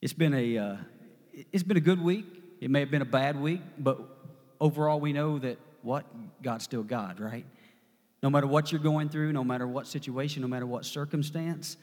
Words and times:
It's 0.00 0.12
been 0.12 0.32
a 0.32 0.58
uh, 0.58 0.76
it's 1.52 1.64
been 1.64 1.76
a 1.76 1.80
good 1.80 2.00
week. 2.00 2.24
It 2.60 2.70
may 2.70 2.78
have 2.80 2.90
been 2.90 3.02
a 3.02 3.06
bad 3.06 3.40
week, 3.40 3.60
but 3.78 4.00
overall 4.60 5.00
we 5.00 5.12
know 5.12 5.40
that 5.40 5.58
what 5.82 6.04
God's 6.40 6.62
still 6.62 6.84
God, 6.84 7.18
right? 7.18 7.44
No 8.22 8.30
matter 8.30 8.46
what 8.46 8.70
you're 8.70 8.80
going 8.80 9.08
through, 9.08 9.32
no 9.32 9.42
matter 9.42 9.66
what 9.66 9.88
situation, 9.88 10.42
no 10.42 10.46
matter 10.48 10.66
what 10.66 10.84
circumstance, 10.84 11.76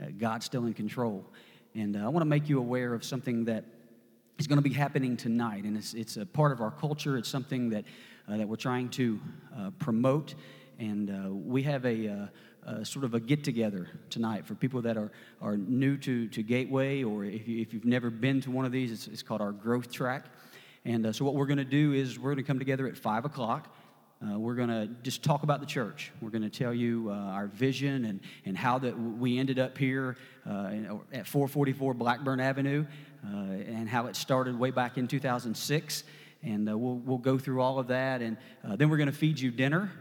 uh, 0.00 0.06
God's 0.16 0.46
still 0.46 0.64
in 0.64 0.72
control. 0.72 1.26
And 1.74 1.94
uh, 1.96 2.06
I 2.06 2.08
want 2.08 2.22
to 2.22 2.28
make 2.28 2.48
you 2.48 2.58
aware 2.58 2.94
of 2.94 3.04
something 3.04 3.44
that 3.44 3.64
is 4.38 4.46
going 4.46 4.56
to 4.56 4.66
be 4.66 4.72
happening 4.72 5.18
tonight, 5.18 5.64
and 5.64 5.76
it's 5.76 5.92
it's 5.92 6.16
a 6.16 6.24
part 6.24 6.52
of 6.52 6.62
our 6.62 6.70
culture. 6.70 7.18
It's 7.18 7.28
something 7.28 7.68
that 7.68 7.84
uh, 8.26 8.38
that 8.38 8.48
we're 8.48 8.56
trying 8.56 8.88
to 8.90 9.20
uh, 9.54 9.70
promote, 9.78 10.36
and 10.78 11.10
uh, 11.10 11.34
we 11.34 11.64
have 11.64 11.84
a 11.84 12.30
uh, 12.66 12.84
sort 12.84 13.04
of 13.04 13.14
a 13.14 13.20
get 13.20 13.44
together 13.44 13.88
tonight 14.10 14.46
for 14.46 14.54
people 14.54 14.82
that 14.82 14.96
are, 14.96 15.10
are 15.40 15.56
new 15.56 15.96
to, 15.96 16.28
to 16.28 16.42
Gateway, 16.42 17.02
or 17.02 17.24
if, 17.24 17.48
you, 17.48 17.60
if 17.60 17.72
you've 17.72 17.84
never 17.84 18.10
been 18.10 18.40
to 18.42 18.50
one 18.50 18.64
of 18.64 18.72
these, 18.72 18.92
it's, 18.92 19.06
it's 19.06 19.22
called 19.22 19.40
our 19.40 19.52
growth 19.52 19.90
track. 19.90 20.26
And 20.84 21.06
uh, 21.06 21.12
so, 21.12 21.24
what 21.24 21.34
we're 21.34 21.46
going 21.46 21.58
to 21.58 21.64
do 21.64 21.92
is 21.92 22.18
we're 22.18 22.30
going 22.30 22.44
to 22.44 22.46
come 22.46 22.58
together 22.58 22.86
at 22.86 22.96
5 22.96 23.24
o'clock. 23.24 23.74
Uh, 24.20 24.38
we're 24.38 24.54
going 24.54 24.68
to 24.68 24.88
just 25.02 25.22
talk 25.22 25.44
about 25.44 25.60
the 25.60 25.66
church. 25.66 26.12
We're 26.20 26.30
going 26.30 26.42
to 26.42 26.50
tell 26.50 26.74
you 26.74 27.08
uh, 27.10 27.14
our 27.14 27.46
vision 27.46 28.04
and, 28.04 28.20
and 28.44 28.56
how 28.56 28.78
that 28.80 28.98
we 28.98 29.38
ended 29.38 29.58
up 29.60 29.78
here 29.78 30.16
uh, 30.44 30.70
at 31.12 31.26
444 31.26 31.94
Blackburn 31.94 32.40
Avenue 32.40 32.84
uh, 33.24 33.28
and 33.28 33.88
how 33.88 34.06
it 34.06 34.16
started 34.16 34.58
way 34.58 34.72
back 34.72 34.98
in 34.98 35.06
2006. 35.06 36.02
And 36.42 36.66
we'll, 36.66 36.96
we'll 36.96 37.18
go 37.18 37.38
through 37.38 37.60
all 37.60 37.78
of 37.78 37.88
that. 37.88 38.22
And 38.22 38.36
then 38.76 38.88
we're 38.88 38.96
going 38.96 39.10
to 39.10 39.16
feed 39.16 39.38
you 39.38 39.50
dinner. 39.50 39.92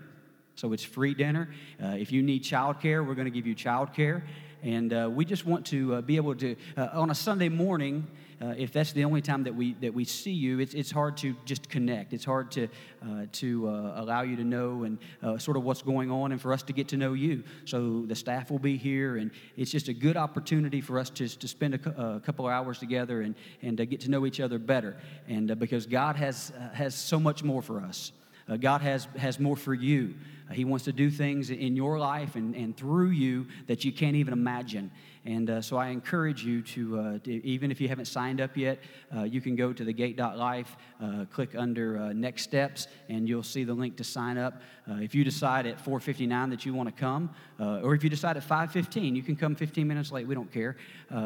So 0.57 0.73
it's 0.73 0.83
free 0.83 1.13
dinner. 1.13 1.49
Uh, 1.81 1.89
if 1.89 2.11
you 2.11 2.23
need 2.23 2.43
childcare, 2.43 3.05
we're 3.05 3.13
going 3.13 3.25
to 3.25 3.31
give 3.31 3.45
you 3.45 3.55
childcare. 3.55 4.23
And 4.63 4.91
uh, 4.91 5.07
we 5.13 5.23
just 5.23 5.45
want 5.45 5.67
to 5.67 5.95
uh, 5.95 6.01
be 6.01 6.15
able 6.15 6.33
to, 6.33 6.55
uh, 6.75 6.89
on 6.93 7.11
a 7.11 7.15
Sunday 7.15 7.47
morning, 7.47 8.07
uh, 8.41 8.55
if 8.57 8.73
that's 8.73 8.91
the 8.91 9.05
only 9.05 9.21
time 9.21 9.43
that 9.43 9.53
we, 9.53 9.73
that 9.81 9.93
we 9.93 10.03
see 10.03 10.31
you, 10.31 10.59
it's, 10.59 10.73
it's 10.73 10.89
hard 10.89 11.15
to 11.17 11.35
just 11.45 11.69
connect. 11.69 12.11
It's 12.11 12.25
hard 12.25 12.49
to, 12.53 12.67
uh, 13.03 13.25
to 13.33 13.67
allow 13.67 14.23
you 14.23 14.35
to 14.35 14.43
know 14.43 14.83
and 14.83 14.97
sort 15.39 15.57
of 15.57 15.63
what's 15.63 15.83
going 15.83 16.09
on 16.09 16.31
and 16.31 16.41
for 16.41 16.51
us 16.51 16.63
to 16.63 16.73
get 16.73 16.87
to 16.87 16.97
know 16.97 17.13
you. 17.13 17.43
So 17.65 18.05
the 18.07 18.15
staff 18.15 18.49
will 18.49 18.59
be 18.59 18.77
here, 18.77 19.17
and 19.17 19.29
it's 19.57 19.71
just 19.71 19.89
a 19.89 19.93
good 19.93 20.17
opportunity 20.17 20.81
for 20.81 20.97
us 20.97 21.11
to, 21.11 21.27
to 21.27 21.47
spend 21.47 21.75
a, 21.75 22.15
a 22.15 22.19
couple 22.19 22.47
of 22.47 22.51
hours 22.51 22.79
together 22.79 23.21
and, 23.21 23.35
and 23.61 23.77
get 23.77 24.01
to 24.01 24.09
know 24.09 24.25
each 24.25 24.39
other 24.39 24.57
better. 24.57 24.97
And 25.27 25.57
because 25.59 25.85
God 25.85 26.15
has, 26.15 26.51
has 26.73 26.95
so 26.95 27.19
much 27.19 27.43
more 27.43 27.61
for 27.61 27.79
us. 27.79 28.11
God 28.55 28.81
has, 28.81 29.07
has 29.17 29.39
more 29.39 29.57
for 29.57 29.73
you. 29.73 30.15
Uh, 30.49 30.53
he 30.53 30.65
wants 30.65 30.85
to 30.85 30.93
do 30.93 31.09
things 31.09 31.49
in 31.49 31.75
your 31.75 31.99
life 31.99 32.35
and, 32.35 32.55
and 32.55 32.75
through 32.75 33.09
you 33.09 33.47
that 33.67 33.83
you 33.83 33.91
can't 33.91 34.15
even 34.15 34.33
imagine. 34.33 34.91
And 35.25 35.49
uh, 35.49 35.61
so 35.61 35.75
I 35.75 35.87
encourage 35.87 36.45
you 36.45 36.61
to, 36.61 36.99
uh, 36.99 37.19
to, 37.19 37.45
even 37.45 37.69
if 37.69 37.81
you 37.81 37.89
haven't 37.89 38.05
signed 38.05 38.39
up 38.39 38.55
yet, 38.55 38.79
uh, 39.15 39.23
you 39.23 39.41
can 39.41 39.57
go 39.57 39.73
to 39.73 39.83
the 39.83 39.91
gate.life, 39.91 40.77
uh, 41.01 41.25
click 41.29 41.53
under 41.53 41.97
uh, 41.97 42.13
next 42.13 42.43
steps, 42.43 42.87
and 43.09 43.27
you'll 43.27 43.43
see 43.43 43.65
the 43.65 43.73
link 43.73 43.97
to 43.97 44.05
sign 44.05 44.37
up. 44.37 44.61
if 44.87 45.13
you 45.13 45.25
decide 45.25 45.65
at 45.65 45.83
4.59 45.83 46.49
that 46.51 46.65
you 46.65 46.73
want 46.73 46.87
to 46.87 46.95
come, 46.97 47.29
or 47.59 47.93
if 47.93 48.05
you 48.05 48.09
decide 48.09 48.37
at 48.37 48.47
5.15, 48.47 49.15
you 49.15 49.23
can 49.23 49.35
come 49.35 49.53
15 49.53 49.85
minutes 49.85 50.13
late. 50.13 50.25
We 50.25 50.35
don't 50.35 50.51
care. 50.51 50.77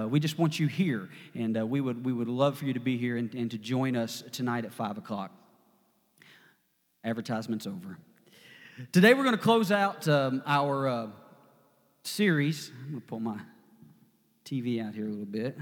we 0.07 0.19
just 0.19 0.39
want 0.39 0.59
you 0.59 0.65
here, 0.65 1.09
and 1.35 1.69
we, 1.69 1.79
would, 1.79 2.03
we 2.03 2.11
would 2.11 2.27
love 2.27 2.57
for 2.57 2.65
you 2.65 2.73
to 2.73 2.79
be 2.79 2.97
here 2.97 3.17
and, 3.17 3.31
and 3.35 3.51
to 3.51 3.59
join 3.59 3.95
us 3.95 4.23
tonight 4.31 4.65
at 4.65 4.73
5 4.73 4.97
o'clock. 4.97 5.40
Advertisement's 7.03 7.65
over. 7.65 7.97
Today 8.91 9.15
we're 9.15 9.23
going 9.23 9.35
to 9.35 9.41
close 9.41 9.71
out 9.71 10.07
um, 10.07 10.43
our 10.45 10.87
uh, 10.87 11.07
series. 12.03 12.71
I'm 12.79 12.89
going 12.89 13.01
to 13.01 13.07
pull 13.07 13.19
my 13.19 13.39
TV 14.45 14.85
out 14.85 14.93
here 14.93 15.07
a 15.07 15.09
little 15.09 15.25
bit. 15.25 15.57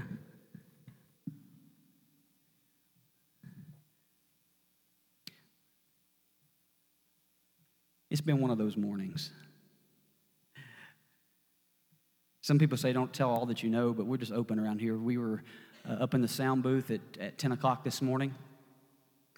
It's 8.10 8.20
been 8.20 8.40
one 8.40 8.50
of 8.50 8.58
those 8.58 8.76
mornings. 8.76 9.30
Some 12.42 12.58
people 12.58 12.76
say 12.76 12.92
don't 12.92 13.12
tell 13.14 13.30
all 13.30 13.46
that 13.46 13.62
you 13.62 13.70
know, 13.70 13.94
but 13.94 14.04
we're 14.04 14.18
just 14.18 14.32
open 14.32 14.58
around 14.58 14.80
here. 14.80 14.98
We 14.98 15.16
were 15.16 15.42
uh, 15.88 15.92
up 15.94 16.12
in 16.12 16.20
the 16.20 16.28
sound 16.28 16.62
booth 16.62 16.90
at, 16.90 17.00
at 17.18 17.38
10 17.38 17.52
o'clock 17.52 17.82
this 17.82 18.02
morning 18.02 18.34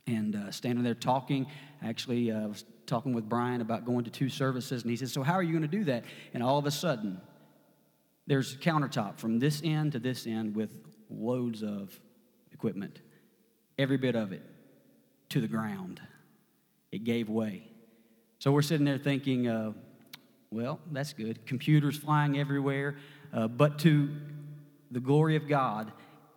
and 0.07 0.35
uh, 0.35 0.51
standing 0.51 0.85
there 0.85 0.95
talking. 0.95 1.47
Actually, 1.83 2.31
uh, 2.31 2.49
was 2.49 2.65
talking 2.87 3.13
with 3.13 3.29
Brian 3.29 3.61
about 3.61 3.85
going 3.85 4.05
to 4.05 4.11
two 4.11 4.29
services, 4.29 4.83
and 4.83 4.91
he 4.91 4.97
said, 4.97 5.09
So, 5.09 5.23
how 5.23 5.35
are 5.35 5.43
you 5.43 5.53
going 5.53 5.63
to 5.63 5.69
do 5.69 5.85
that? 5.85 6.05
And 6.35 6.43
all 6.43 6.59
of 6.59 6.67
a 6.67 6.71
sudden, 6.71 7.21
there's 8.27 8.55
a 8.55 8.59
countertop 8.59 9.19
from 9.19 9.39
this 9.39 9.61
end 9.65 9.93
to 9.93 9.99
this 9.99 10.27
end 10.27 10.55
with 10.55 10.73
loads 11.11 11.63
of 11.63 11.99
equipment, 12.53 13.01
every 13.79 13.97
bit 13.97 14.15
of 14.15 14.33
it 14.33 14.43
to 15.31 15.41
the 15.41 15.49
ground. 15.49 16.01
It 16.91 17.05
gave 17.05 17.29
way. 17.29 17.69
So, 18.39 18.53
we're 18.53 18.63
sitting 18.63 18.85
there 18.85 18.99
thinking, 18.99 19.49
uh, 19.49 19.73
well, 20.51 20.81
that's 20.91 21.13
good. 21.13 21.47
Computers 21.47 21.97
flying 21.97 22.39
everywhere. 22.39 22.97
Uh, 23.33 23.49
but 23.49 23.79
to 23.79 24.11
the 24.91 25.01
glory 25.01 25.37
of 25.37 25.49
God, 25.49 25.91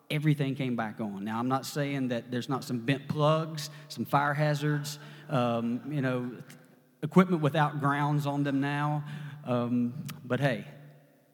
everything 0.09 0.55
came 0.55 0.75
back 0.75 0.99
on. 0.99 1.23
Now, 1.23 1.39
I'm 1.39 1.47
not 1.47 1.65
saying 1.65 2.09
that 2.09 2.31
there's 2.31 2.49
not 2.49 2.63
some 2.63 2.79
bent 2.79 3.07
plugs, 3.07 3.69
some 3.87 4.05
fire 4.05 4.33
hazards, 4.33 4.99
um, 5.29 5.81
you 5.89 6.01
know, 6.01 6.31
equipment 7.01 7.41
without 7.41 7.79
grounds 7.79 8.25
on 8.25 8.43
them 8.43 8.61
now. 8.61 9.03
Um, 9.45 10.05
but 10.23 10.39
hey, 10.39 10.65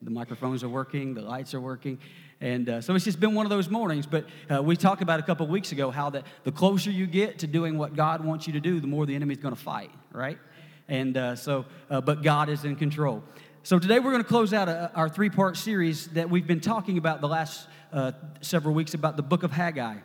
the 0.01 0.11
microphones 0.11 0.63
are 0.63 0.69
working, 0.69 1.13
the 1.13 1.21
lights 1.21 1.53
are 1.53 1.61
working. 1.61 1.99
And 2.39 2.67
uh, 2.69 2.81
so 2.81 2.95
it's 2.95 3.05
just 3.05 3.19
been 3.19 3.35
one 3.35 3.45
of 3.45 3.51
those 3.51 3.69
mornings. 3.69 4.07
But 4.07 4.25
uh, 4.49 4.63
we 4.63 4.75
talked 4.75 5.03
about 5.03 5.19
a 5.19 5.23
couple 5.23 5.45
weeks 5.47 5.71
ago 5.71 5.91
how 5.91 6.09
that 6.09 6.25
the 6.43 6.51
closer 6.51 6.89
you 6.89 7.05
get 7.05 7.39
to 7.39 7.47
doing 7.47 7.77
what 7.77 7.95
God 7.95 8.25
wants 8.25 8.47
you 8.47 8.53
to 8.53 8.59
do, 8.59 8.79
the 8.79 8.87
more 8.87 9.05
the 9.05 9.15
enemy's 9.15 9.37
going 9.37 9.55
to 9.55 9.61
fight, 9.61 9.91
right? 10.11 10.39
And 10.87 11.15
uh, 11.15 11.35
so, 11.35 11.65
uh, 11.89 12.01
but 12.01 12.23
God 12.23 12.49
is 12.49 12.65
in 12.65 12.75
control. 12.75 13.23
So 13.63 13.77
today 13.77 13.99
we're 13.99 14.09
going 14.09 14.23
to 14.23 14.27
close 14.27 14.53
out 14.53 14.69
a, 14.69 14.71
uh, 14.71 14.89
our 14.95 15.07
three 15.07 15.29
part 15.29 15.55
series 15.55 16.07
that 16.07 16.31
we've 16.31 16.47
been 16.47 16.61
talking 16.61 16.97
about 16.97 17.21
the 17.21 17.27
last 17.27 17.67
uh, 17.93 18.13
several 18.41 18.73
weeks 18.73 18.95
about 18.95 19.17
the 19.17 19.23
book 19.23 19.43
of 19.43 19.51
Haggai. 19.51 19.97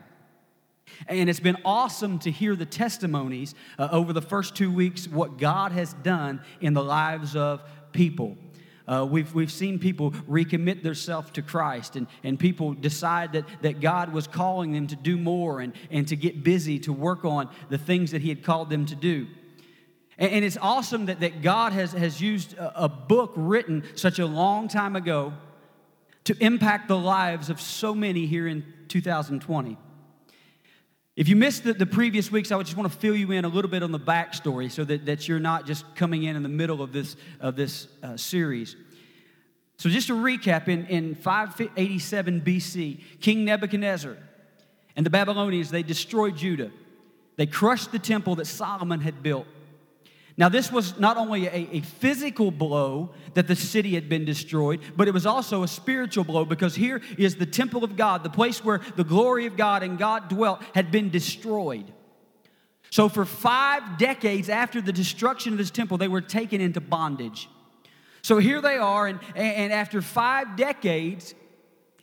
And 1.09 1.31
it's 1.31 1.41
been 1.41 1.57
awesome 1.65 2.19
to 2.19 2.31
hear 2.31 2.55
the 2.55 2.67
testimonies 2.67 3.55
uh, 3.79 3.89
over 3.91 4.13
the 4.13 4.21
first 4.21 4.57
two 4.57 4.71
weeks, 4.71 5.09
what 5.09 5.39
God 5.39 5.73
has 5.73 5.95
done 5.95 6.43
in 6.61 6.75
the 6.75 6.85
lives 6.85 7.35
of 7.35 7.63
people. 7.93 8.37
Uh, 8.87 9.07
we've, 9.09 9.35
we've 9.35 9.51
seen 9.51 9.79
people 9.79 10.11
recommit 10.29 10.83
themselves 10.83 11.31
to 11.31 11.41
Christ, 11.41 11.97
and, 11.97 12.09
and 12.23 12.39
people 12.39 12.75
decide 12.75 13.33
that, 13.33 13.47
that 13.63 13.81
God 13.81 14.13
was 14.13 14.27
calling 14.27 14.73
them 14.73 14.87
to 14.89 14.97
do 14.97 15.17
more 15.17 15.61
and, 15.61 15.73
and 15.91 16.07
to 16.09 16.15
get 16.15 16.45
busy 16.45 16.79
to 16.81 16.93
work 16.93 17.25
on 17.25 17.49
the 17.71 17.79
things 17.79 18.11
that 18.11 18.21
He 18.21 18.29
had 18.29 18.45
called 18.45 18.69
them 18.69 18.85
to 18.85 18.95
do. 18.95 19.27
And, 20.19 20.33
and 20.33 20.45
it's 20.45 20.59
awesome 20.61 21.07
that, 21.07 21.21
that 21.21 21.43
God 21.43 21.73
has, 21.73 21.93
has 21.93 22.21
used 22.21 22.55
a, 22.55 22.85
a 22.85 22.89
book 22.89 23.33
written 23.37 23.85
such 23.95 24.19
a 24.19 24.27
long 24.27 24.69
time 24.69 24.97
ago 24.97 25.33
to 26.25 26.37
impact 26.45 26.89
the 26.89 26.99
lives 26.99 27.51
of 27.51 27.61
so 27.61 27.95
many 27.95 28.27
here 28.27 28.47
in 28.47 28.65
2020. 28.89 29.77
If 31.15 31.29
you 31.29 31.37
missed 31.37 31.65
the, 31.65 31.73
the, 31.73 31.87
previous 31.87 32.31
weeks, 32.31 32.53
I 32.53 32.57
would 32.57 32.67
just 32.67 32.77
want 32.77 32.93
to 32.93 32.99
fill 32.99 33.17
you 33.17 33.31
in 33.33 33.47
a 33.47 33.49
little 33.49 33.71
bit 33.71 33.83
on 33.83 33.91
the 33.91 33.99
backstory 33.99 34.71
so 34.71 34.85
that, 34.85 35.07
that 35.07 35.27
you're 35.27 35.41
not 35.41 35.67
just 35.67 35.95
coming 35.95 36.25
in 36.25 36.37
in 36.37 36.43
the 36.43 36.49
middle 36.49 36.83
of 36.83 36.93
this, 36.93 37.17
of 37.41 37.57
this 37.57 37.89
uh, 38.03 38.19
series. 38.19 38.77
So, 39.79 39.89
just 39.89 40.09
to 40.09 40.15
recap, 40.15 40.69
in, 40.69 40.87
in 40.87 41.15
587 41.15 42.43
BC, 42.43 43.01
King 43.21 43.45
Nebuchadnezzar 43.45 44.17
and 44.95 45.07
the 45.07 45.11
Babylonians, 45.11 45.71
they 45.71 45.83
destroyed 45.83 46.37
Judah. 46.37 46.71
They 47.37 47.47
crushed 47.47 47.93
the 47.93 47.99
temple 47.99 48.37
that 48.37 48.47
Solomon 48.47 49.01
had 49.01 49.23
built. 49.23 49.47
Now, 50.39 50.51
this 50.51 50.71
was 50.71 50.99
not 50.99 51.17
only 51.17 51.47
a, 51.47 51.69
a, 51.73 51.81
physical 51.81 52.51
blow 52.51 53.11
that 53.33 53.49
the 53.49 53.57
city 53.57 53.95
had 53.95 54.11
been 54.11 54.27
destroyed, 54.27 54.81
but 54.95 55.09
it 55.09 55.15
was 55.15 55.25
also 55.25 55.63
a 55.63 55.69
spiritual 55.69 56.25
blow 56.25 56.45
because 56.45 56.75
here 56.75 57.01
is 57.17 57.37
the 57.37 57.47
temple 57.47 57.85
of 57.85 57.97
God, 57.97 58.23
the 58.23 58.29
place 58.29 58.63
where 58.63 58.83
the 58.97 59.05
glory 59.05 59.47
of 59.47 59.57
God 59.57 59.83
and 59.83 59.97
God 59.99 60.29
dwelt, 60.29 60.63
had 60.75 60.91
been 60.91 61.09
destroyed. 61.09 61.91
So, 62.91 63.09
for 63.09 63.25
five 63.25 63.97
decades 63.97 64.51
after 64.51 64.83
the 64.83 64.93
destruction 64.93 65.53
of 65.53 65.59
this 65.59 65.71
temple, 65.71 65.97
they 65.97 66.09
were 66.09 66.21
taken 66.21 66.61
into 66.61 66.83
bondage. 66.83 67.49
So, 68.21 68.37
here 68.37 68.61
they 68.61 68.77
are, 68.77 69.07
and, 69.07 69.19
and 69.35 69.73
after 69.73 70.03
five 70.03 70.55
decades, 70.57 71.35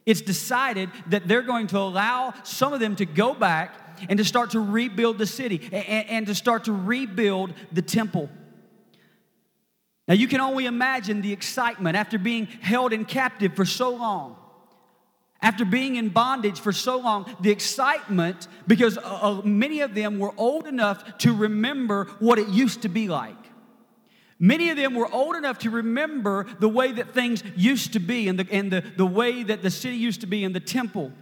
it's 0.07 0.21
decided 0.21 0.89
that 1.07 1.27
they're 1.27 1.43
going 1.43 1.67
to 1.67 1.77
allow 1.77 2.33
some 2.43 2.73
of 2.73 2.79
them 2.79 2.95
to 2.97 3.05
go 3.05 3.33
back 3.33 3.82
and 4.09 4.17
to 4.17 4.25
start 4.25 4.51
to 4.51 4.59
rebuild 4.59 5.17
the 5.17 5.25
city 5.25 5.69
and, 5.71 6.09
and 6.09 6.27
to 6.27 6.35
start 6.35 6.65
to 6.65 6.73
rebuild 6.73 7.53
the 7.71 7.81
temple. 7.81 8.29
Now, 10.07 10.15
you 10.15 10.27
can 10.27 10.41
only 10.41 10.65
imagine 10.65 11.21
the 11.21 11.31
excitement 11.31 11.95
after 11.95 12.17
being 12.17 12.45
held 12.45 12.91
in 12.91 13.05
captive 13.05 13.55
for 13.55 13.63
so 13.63 13.91
long, 13.91 14.35
after 15.41 15.63
being 15.63 15.95
in 15.95 16.09
bondage 16.09 16.59
for 16.59 16.73
so 16.73 16.97
long, 16.97 17.33
the 17.39 17.51
excitement 17.51 18.47
because 18.67 18.97
uh, 18.97 19.01
uh 19.01 19.41
many 19.43 19.81
of 19.81 19.95
them 19.95 20.19
were 20.19 20.33
old 20.37 20.67
enough 20.67 21.17
to 21.19 21.33
remember 21.33 22.05
what 22.19 22.37
it 22.37 22.49
used 22.49 22.81
to 22.81 22.89
be 22.89 23.07
like. 23.07 23.35
Many 24.39 24.71
of 24.71 24.77
them 24.77 24.93
were 24.93 25.09
old 25.09 25.37
enough 25.37 25.59
to 25.59 25.69
remember 25.69 26.45
the 26.59 26.67
way 26.67 26.91
that 26.91 27.13
things 27.13 27.41
used 27.55 27.93
to 27.93 27.99
be 27.99 28.27
and 28.27 28.37
the, 28.37 28.47
and 28.51 28.69
the, 28.69 28.83
the 28.97 29.05
way 29.05 29.41
that 29.43 29.61
the 29.61 29.71
city 29.71 29.95
used 29.95 30.19
to 30.19 30.27
be 30.27 30.43
and 30.43 30.53
the 30.53 30.59
temple. 30.59 31.13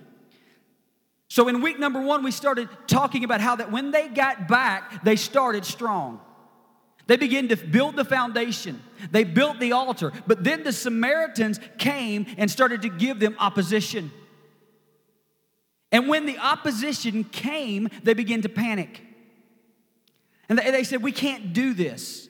So 1.31 1.47
in 1.47 1.61
week 1.61 1.79
number 1.79 2.01
one, 2.01 2.23
we 2.23 2.31
started 2.31 2.67
talking 2.87 3.23
about 3.23 3.39
how 3.39 3.55
that 3.55 3.71
when 3.71 3.91
they 3.91 4.09
got 4.09 4.49
back, 4.49 5.01
they 5.05 5.15
started 5.15 5.63
strong. 5.63 6.19
They 7.07 7.15
began 7.15 7.47
to 7.47 7.55
build 7.55 7.95
the 7.95 8.03
foundation. 8.03 8.83
They 9.11 9.23
built 9.23 9.57
the 9.57 9.71
altar. 9.71 10.11
But 10.27 10.43
then 10.43 10.65
the 10.65 10.73
Samaritans 10.73 11.61
came 11.77 12.25
and 12.37 12.51
started 12.51 12.81
to 12.81 12.89
give 12.89 13.21
them 13.21 13.37
opposition. 13.39 14.11
And 15.89 16.09
when 16.09 16.25
the 16.25 16.37
opposition 16.37 17.23
came, 17.23 17.87
they 18.03 18.13
began 18.13 18.41
to 18.41 18.49
panic. 18.49 19.01
And 20.49 20.59
they, 20.59 20.83
said, 20.83 21.01
We 21.01 21.13
can't 21.13 21.53
do 21.53 21.73
this. 21.73 22.27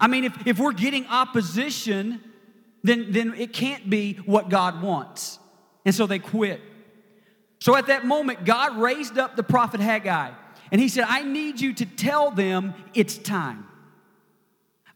I 0.00 0.08
mean, 0.08 0.24
if, 0.24 0.44
if 0.44 0.58
we're 0.58 0.72
getting 0.72 1.06
opposition, 1.06 2.20
then, 2.82 3.12
then 3.12 3.34
it 3.34 3.52
can't 3.52 3.88
be 3.88 4.14
what 4.26 4.48
God 4.48 4.82
wants. 4.82 5.38
And 5.84 5.94
so 5.94 6.08
they 6.08 6.18
quit. 6.18 6.60
So 7.64 7.74
at 7.76 7.86
that 7.86 8.04
moment, 8.04 8.44
God 8.44 8.76
raised 8.76 9.16
up 9.16 9.36
the 9.36 9.42
prophet 9.42 9.80
Haggai, 9.80 10.32
and 10.70 10.78
he 10.78 10.88
said, 10.88 11.06
I 11.08 11.22
need 11.22 11.62
you 11.62 11.72
to 11.72 11.86
tell 11.86 12.30
them 12.30 12.74
it's 12.92 13.16
time. 13.16 13.66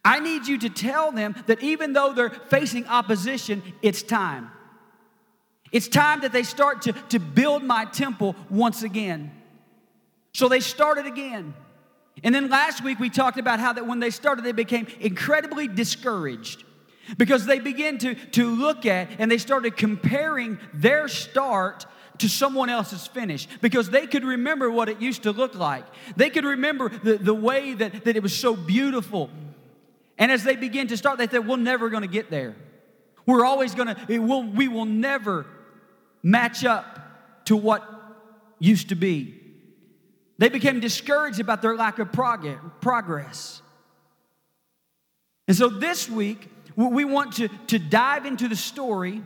I 0.05 0.21
need 0.21 0.47
you 0.47 0.59
to 0.59 0.69
tell 0.69 1.11
them 1.11 1.35
that 1.47 1.63
even 1.63 1.95
though 1.95 2.13
they're 2.13 2.29
facing 2.29 2.87
opposition, 2.87 3.63
it's 3.81 4.03
time. 4.03 4.51
It's 5.73 5.89
time 5.89 6.21
that 6.21 6.33
they 6.35 6.43
start 6.43 6.83
to, 6.83 6.93
to 7.09 7.19
build 7.19 7.65
my 7.65 7.87
temple 7.87 8.37
once 8.51 8.83
again. 8.83 9.33
So 10.35 10.47
they 10.47 10.61
started 10.61 11.07
again. 11.07 11.55
And 12.23 12.35
then 12.35 12.51
last 12.51 12.85
week 12.85 13.01
we 13.01 13.09
talked 13.09 13.39
about 13.39 13.61
how 13.61 13.73
that 13.73 13.87
when 13.87 13.99
they 13.99 14.11
started, 14.11 14.45
they 14.45 14.53
became 14.53 14.89
incredibly 15.01 15.69
discouraged 15.69 16.65
because 17.17 17.47
they 17.47 17.61
began 17.61 17.97
to, 17.97 18.15
to 18.15 18.51
look 18.51 18.85
at 18.85 19.09
and 19.19 19.31
they 19.31 19.39
started 19.39 19.75
comparing 19.75 20.59
their 20.75 21.09
start 21.09 21.87
to 22.19 22.29
someone 22.29 22.69
else's 22.69 23.07
finish 23.07 23.49
because 23.61 23.91
they 23.91 24.07
could 24.07 24.25
remember 24.25 24.71
what 24.71 24.89
it 24.89 25.01
used 25.01 25.25
to 25.25 25.33
look 25.33 25.55
like. 25.55 25.85
They 26.17 26.31
could 26.31 26.45
remember 26.45 26.89
the, 26.89 27.17
the 27.17 27.35
way 27.35 27.75
that, 27.75 28.05
that 28.05 28.17
it 28.17 28.23
was 28.23 28.37
so 28.37 28.55
beautiful. 28.55 29.31
And 30.19 30.33
as 30.33 30.45
they 30.45 30.57
begin 30.57 30.89
to 30.89 30.97
start, 30.97 31.19
they 31.19 31.29
said, 31.29 31.47
We're 31.47 31.57
never 31.57 31.89
going 31.91 32.03
to 32.03 32.09
get 32.09 32.31
there. 32.31 32.57
We're 33.27 33.45
always 33.45 33.75
going 33.75 33.95
to, 33.95 34.19
will, 34.19 34.43
we 34.43 34.69
will 34.69 34.87
never 34.87 35.47
match 36.23 36.65
up 36.65 37.45
to 37.45 37.57
what 37.57 37.85
used 38.59 38.89
to 38.89 38.95
be. 38.95 39.35
They 40.39 40.49
became 40.49 40.81
discouraged 40.81 41.41
about 41.41 41.63
their 41.63 41.77
lack 41.77 41.99
of 41.99 42.13
progress. 42.13 43.63
And 45.47 45.57
so 45.57 45.69
this 45.69 46.09
week, 46.09 46.49
we 46.77 47.05
want 47.05 47.35
to, 47.35 47.49
to 47.69 47.79
dive 47.79 48.25
into 48.25 48.49
the 48.49 48.57
story 48.57 49.23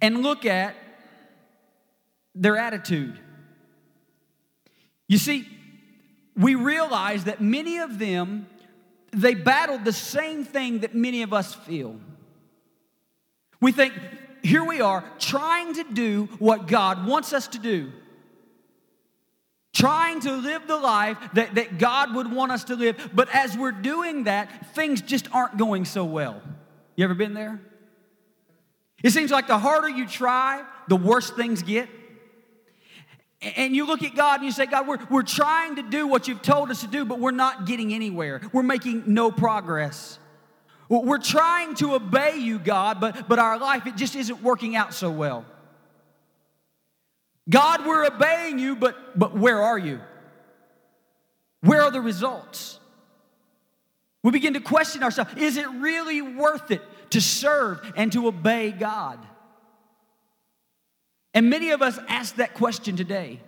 and 0.00 0.22
look 0.22 0.46
at 0.46 0.74
their 2.34 2.56
attitude. 2.56 3.18
You 5.08 5.18
see, 5.18 5.46
we 6.36 6.54
realize 6.54 7.24
that 7.24 7.40
many 7.40 7.78
of 7.78 7.98
them, 7.98 8.46
they 9.12 9.34
battled 9.34 9.84
the 9.84 9.92
same 9.92 10.44
thing 10.44 10.80
that 10.80 10.94
many 10.94 11.22
of 11.22 11.32
us 11.32 11.54
feel. 11.54 11.96
We 13.60 13.72
think, 13.72 13.92
here 14.42 14.64
we 14.64 14.80
are 14.80 15.04
trying 15.18 15.74
to 15.74 15.84
do 15.84 16.28
what 16.38 16.66
God 16.66 17.06
wants 17.06 17.32
us 17.32 17.48
to 17.48 17.58
do. 17.58 17.92
Trying 19.72 20.20
to 20.20 20.32
live 20.32 20.66
the 20.66 20.76
life 20.76 21.18
that, 21.34 21.54
that 21.54 21.78
God 21.78 22.14
would 22.14 22.32
want 22.32 22.52
us 22.52 22.64
to 22.64 22.74
live. 22.74 23.10
But 23.14 23.28
as 23.34 23.56
we're 23.56 23.70
doing 23.72 24.24
that, 24.24 24.74
things 24.74 25.02
just 25.02 25.32
aren't 25.32 25.56
going 25.56 25.84
so 25.84 26.04
well. 26.04 26.40
You 26.96 27.04
ever 27.04 27.14
been 27.14 27.34
there? 27.34 27.60
It 29.02 29.10
seems 29.10 29.30
like 29.30 29.46
the 29.46 29.58
harder 29.58 29.88
you 29.88 30.06
try, 30.06 30.64
the 30.88 30.96
worse 30.96 31.30
things 31.30 31.62
get. 31.62 31.88
And 33.42 33.74
you 33.74 33.86
look 33.86 34.02
at 34.02 34.14
God 34.14 34.40
and 34.40 34.44
you 34.44 34.52
say, 34.52 34.66
God, 34.66 34.86
we're, 34.86 34.98
we're 35.08 35.22
trying 35.22 35.76
to 35.76 35.82
do 35.82 36.06
what 36.06 36.28
you've 36.28 36.42
told 36.42 36.70
us 36.70 36.82
to 36.82 36.86
do, 36.86 37.06
but 37.06 37.18
we're 37.18 37.30
not 37.30 37.64
getting 37.64 37.94
anywhere. 37.94 38.42
We're 38.52 38.62
making 38.62 39.04
no 39.06 39.30
progress. 39.30 40.18
We're 40.90 41.18
trying 41.18 41.74
to 41.76 41.94
obey 41.94 42.36
you, 42.36 42.58
God, 42.58 43.00
but, 43.00 43.28
but 43.28 43.38
our 43.38 43.58
life, 43.58 43.86
it 43.86 43.96
just 43.96 44.14
isn't 44.16 44.42
working 44.42 44.76
out 44.76 44.92
so 44.92 45.10
well. 45.10 45.46
God, 47.48 47.86
we're 47.86 48.04
obeying 48.04 48.58
you, 48.58 48.76
but, 48.76 49.18
but 49.18 49.36
where 49.36 49.62
are 49.62 49.78
you? 49.78 50.00
Where 51.62 51.82
are 51.82 51.90
the 51.90 52.00
results? 52.00 52.78
We 54.22 54.32
begin 54.32 54.54
to 54.54 54.60
question 54.60 55.02
ourselves 55.02 55.32
is 55.36 55.56
it 55.56 55.68
really 55.68 56.20
worth 56.20 56.70
it 56.70 56.82
to 57.10 57.20
serve 57.20 57.80
and 57.96 58.12
to 58.12 58.26
obey 58.26 58.70
God? 58.70 59.18
And 61.34 61.48
many 61.48 61.70
of 61.70 61.82
us 61.82 61.98
ask 62.08 62.36
that 62.36 62.54
question 62.54 62.96
today. 62.96 63.40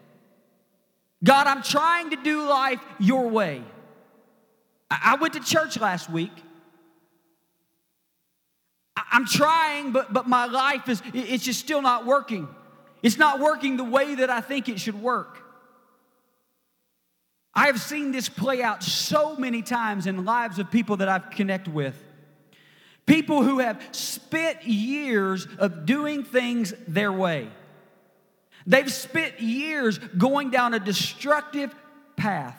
God, 1.24 1.46
I'm 1.46 1.62
trying 1.62 2.10
to 2.10 2.16
do 2.16 2.48
life 2.48 2.80
your 2.98 3.28
way. 3.28 3.62
I 4.90 5.16
went 5.20 5.34
to 5.34 5.40
church 5.40 5.78
last 5.80 6.10
week. 6.10 6.32
I'm 8.96 9.24
trying, 9.26 9.92
but, 9.92 10.12
but 10.12 10.28
my 10.28 10.46
life 10.46 10.88
is 10.88 11.02
it's 11.14 11.44
just 11.44 11.60
still 11.60 11.82
not 11.82 12.06
working. 12.06 12.48
It's 13.02 13.18
not 13.18 13.40
working 13.40 13.76
the 13.76 13.84
way 13.84 14.16
that 14.16 14.30
I 14.30 14.40
think 14.40 14.68
it 14.68 14.78
should 14.78 15.00
work. 15.00 15.38
I 17.54 17.66
have 17.66 17.80
seen 17.80 18.12
this 18.12 18.28
play 18.28 18.62
out 18.62 18.82
so 18.82 19.36
many 19.36 19.62
times 19.62 20.06
in 20.06 20.16
the 20.16 20.22
lives 20.22 20.58
of 20.58 20.70
people 20.70 20.98
that 20.98 21.08
I've 21.08 21.30
connected 21.30 21.72
with. 21.72 22.02
People 23.06 23.42
who 23.42 23.58
have 23.58 23.82
spent 23.92 24.64
years 24.64 25.46
of 25.58 25.84
doing 25.84 26.24
things 26.24 26.72
their 26.86 27.12
way. 27.12 27.48
They've 28.66 28.92
spent 28.92 29.40
years 29.40 29.98
going 29.98 30.50
down 30.50 30.74
a 30.74 30.78
destructive 30.78 31.74
path. 32.16 32.58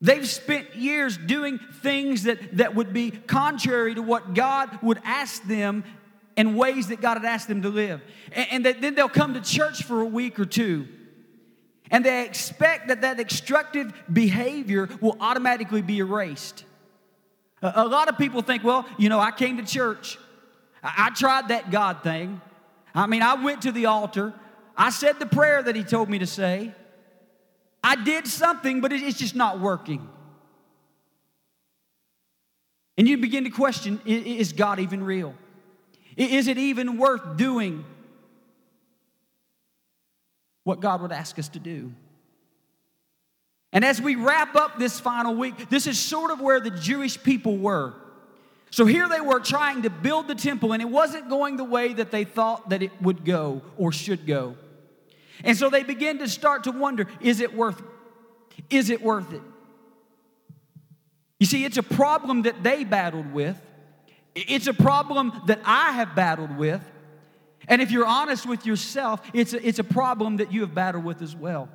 They've 0.00 0.28
spent 0.28 0.74
years 0.74 1.16
doing 1.16 1.60
things 1.80 2.24
that, 2.24 2.56
that 2.56 2.74
would 2.74 2.92
be 2.92 3.12
contrary 3.12 3.94
to 3.94 4.02
what 4.02 4.34
God 4.34 4.82
would 4.82 5.00
ask 5.04 5.42
them 5.44 5.84
in 6.36 6.56
ways 6.56 6.88
that 6.88 7.00
God 7.00 7.18
had 7.18 7.24
asked 7.24 7.46
them 7.46 7.62
to 7.62 7.68
live. 7.68 8.00
And, 8.32 8.66
and 8.66 8.82
then 8.82 8.94
they'll 8.96 9.08
come 9.08 9.34
to 9.34 9.40
church 9.40 9.84
for 9.84 10.00
a 10.00 10.06
week 10.06 10.40
or 10.40 10.44
two. 10.44 10.88
And 11.90 12.04
they 12.04 12.24
expect 12.24 12.88
that 12.88 13.02
that 13.02 13.16
destructive 13.16 13.92
behavior 14.12 14.88
will 15.00 15.16
automatically 15.20 15.82
be 15.82 15.98
erased. 15.98 16.64
A, 17.60 17.72
a 17.76 17.86
lot 17.86 18.08
of 18.08 18.18
people 18.18 18.42
think, 18.42 18.64
well, 18.64 18.86
you 18.98 19.08
know, 19.08 19.20
I 19.20 19.30
came 19.30 19.58
to 19.58 19.64
church. 19.64 20.18
I, 20.82 21.06
I 21.06 21.10
tried 21.10 21.48
that 21.48 21.70
God 21.70 22.02
thing. 22.02 22.40
I 22.94 23.06
mean, 23.06 23.22
I 23.22 23.34
went 23.34 23.62
to 23.62 23.72
the 23.72 23.86
altar. 23.86 24.34
I 24.82 24.90
said 24.90 25.20
the 25.20 25.26
prayer 25.26 25.62
that 25.62 25.76
He 25.76 25.84
told 25.84 26.10
me 26.10 26.18
to 26.18 26.26
say. 26.26 26.72
I 27.84 27.94
did 27.94 28.26
something, 28.26 28.80
but 28.80 28.92
it's 28.92 29.16
just 29.16 29.36
not 29.36 29.60
working. 29.60 30.08
And 32.98 33.06
you 33.06 33.16
begin 33.16 33.44
to 33.44 33.50
question 33.50 34.00
is 34.04 34.52
God 34.52 34.80
even 34.80 35.04
real? 35.04 35.34
Is 36.16 36.48
it 36.48 36.58
even 36.58 36.98
worth 36.98 37.36
doing 37.36 37.84
what 40.64 40.80
God 40.80 41.00
would 41.00 41.12
ask 41.12 41.38
us 41.38 41.48
to 41.50 41.60
do? 41.60 41.92
And 43.72 43.84
as 43.84 44.02
we 44.02 44.16
wrap 44.16 44.56
up 44.56 44.80
this 44.80 44.98
final 44.98 45.36
week, 45.36 45.70
this 45.70 45.86
is 45.86 45.96
sort 45.96 46.32
of 46.32 46.40
where 46.40 46.58
the 46.58 46.70
Jewish 46.70 47.22
people 47.22 47.56
were. 47.56 47.94
So 48.72 48.84
here 48.84 49.08
they 49.08 49.20
were 49.20 49.38
trying 49.38 49.82
to 49.82 49.90
build 49.90 50.26
the 50.26 50.34
temple, 50.34 50.72
and 50.72 50.82
it 50.82 50.88
wasn't 50.88 51.28
going 51.28 51.56
the 51.56 51.64
way 51.64 51.92
that 51.92 52.10
they 52.10 52.24
thought 52.24 52.70
that 52.70 52.82
it 52.82 52.90
would 53.00 53.24
go 53.24 53.62
or 53.76 53.92
should 53.92 54.26
go. 54.26 54.56
And 55.44 55.56
so 55.56 55.70
they 55.70 55.82
begin 55.82 56.18
to 56.18 56.28
start 56.28 56.64
to 56.64 56.72
wonder 56.72 57.06
is 57.20 57.40
it 57.40 57.54
worth 57.54 57.82
is 58.70 58.90
it 58.90 59.02
worth 59.02 59.32
it? 59.32 59.42
You 61.40 61.46
see, 61.46 61.64
it's 61.64 61.76
a 61.76 61.82
problem 61.82 62.42
that 62.42 62.62
they 62.62 62.84
battled 62.84 63.32
with. 63.32 63.60
It's 64.34 64.66
a 64.66 64.74
problem 64.74 65.32
that 65.46 65.60
I 65.64 65.92
have 65.92 66.14
battled 66.14 66.56
with. 66.56 66.80
And 67.68 67.82
if 67.82 67.90
you're 67.90 68.06
honest 68.06 68.46
with 68.46 68.64
yourself, 68.66 69.20
it's 69.34 69.52
a, 69.52 69.66
it's 69.66 69.78
a 69.78 69.84
problem 69.84 70.38
that 70.38 70.52
you 70.52 70.60
have 70.62 70.74
battled 70.74 71.04
with 71.04 71.22
as 71.22 71.34
well. 71.34 71.68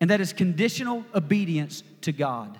And 0.00 0.10
that 0.10 0.20
is 0.20 0.32
conditional 0.32 1.04
obedience 1.14 1.82
to 2.02 2.12
God. 2.12 2.56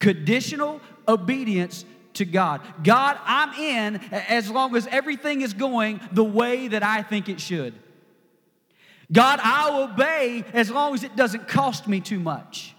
Conditional 0.00 0.80
obedience 1.06 1.84
to 2.14 2.24
God. 2.24 2.60
God, 2.82 3.18
I'm 3.24 3.52
in 3.54 3.96
as 4.12 4.50
long 4.50 4.74
as 4.76 4.86
everything 4.88 5.42
is 5.42 5.52
going 5.52 6.00
the 6.12 6.24
way 6.24 6.68
that 6.68 6.82
I 6.82 7.02
think 7.02 7.28
it 7.28 7.40
should. 7.40 7.74
God, 9.12 9.38
I'll 9.42 9.84
obey 9.84 10.44
as 10.52 10.70
long 10.70 10.94
as 10.94 11.04
it 11.04 11.14
doesn't 11.14 11.48
cost 11.48 11.86
me 11.86 12.00
too 12.00 12.18
much. 12.18 12.74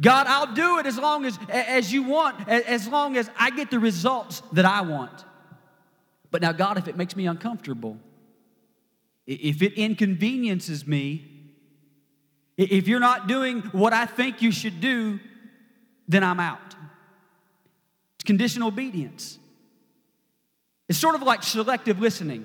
God, 0.00 0.26
I'll 0.26 0.54
do 0.54 0.78
it 0.78 0.86
as 0.86 0.96
long 0.98 1.26
as, 1.26 1.38
as 1.48 1.92
you 1.92 2.04
want, 2.04 2.48
as 2.48 2.88
long 2.88 3.16
as 3.16 3.30
I 3.38 3.50
get 3.50 3.70
the 3.70 3.78
results 3.78 4.42
that 4.52 4.64
I 4.64 4.80
want. 4.80 5.24
But 6.30 6.40
now, 6.40 6.52
God, 6.52 6.78
if 6.78 6.88
it 6.88 6.96
makes 6.96 7.14
me 7.14 7.26
uncomfortable, 7.26 7.98
if 9.26 9.62
it 9.62 9.74
inconveniences 9.74 10.86
me, 10.86 11.28
if 12.56 12.88
you're 12.88 13.00
not 13.00 13.28
doing 13.28 13.60
what 13.72 13.92
I 13.92 14.06
think 14.06 14.42
you 14.42 14.50
should 14.50 14.80
do, 14.80 15.20
then 16.08 16.24
I'm 16.24 16.40
out. 16.40 16.74
It's 18.16 18.24
conditional 18.24 18.68
obedience. 18.68 19.38
It's 20.88 20.98
sort 20.98 21.14
of 21.14 21.22
like 21.22 21.42
selective 21.42 22.00
listening. 22.00 22.44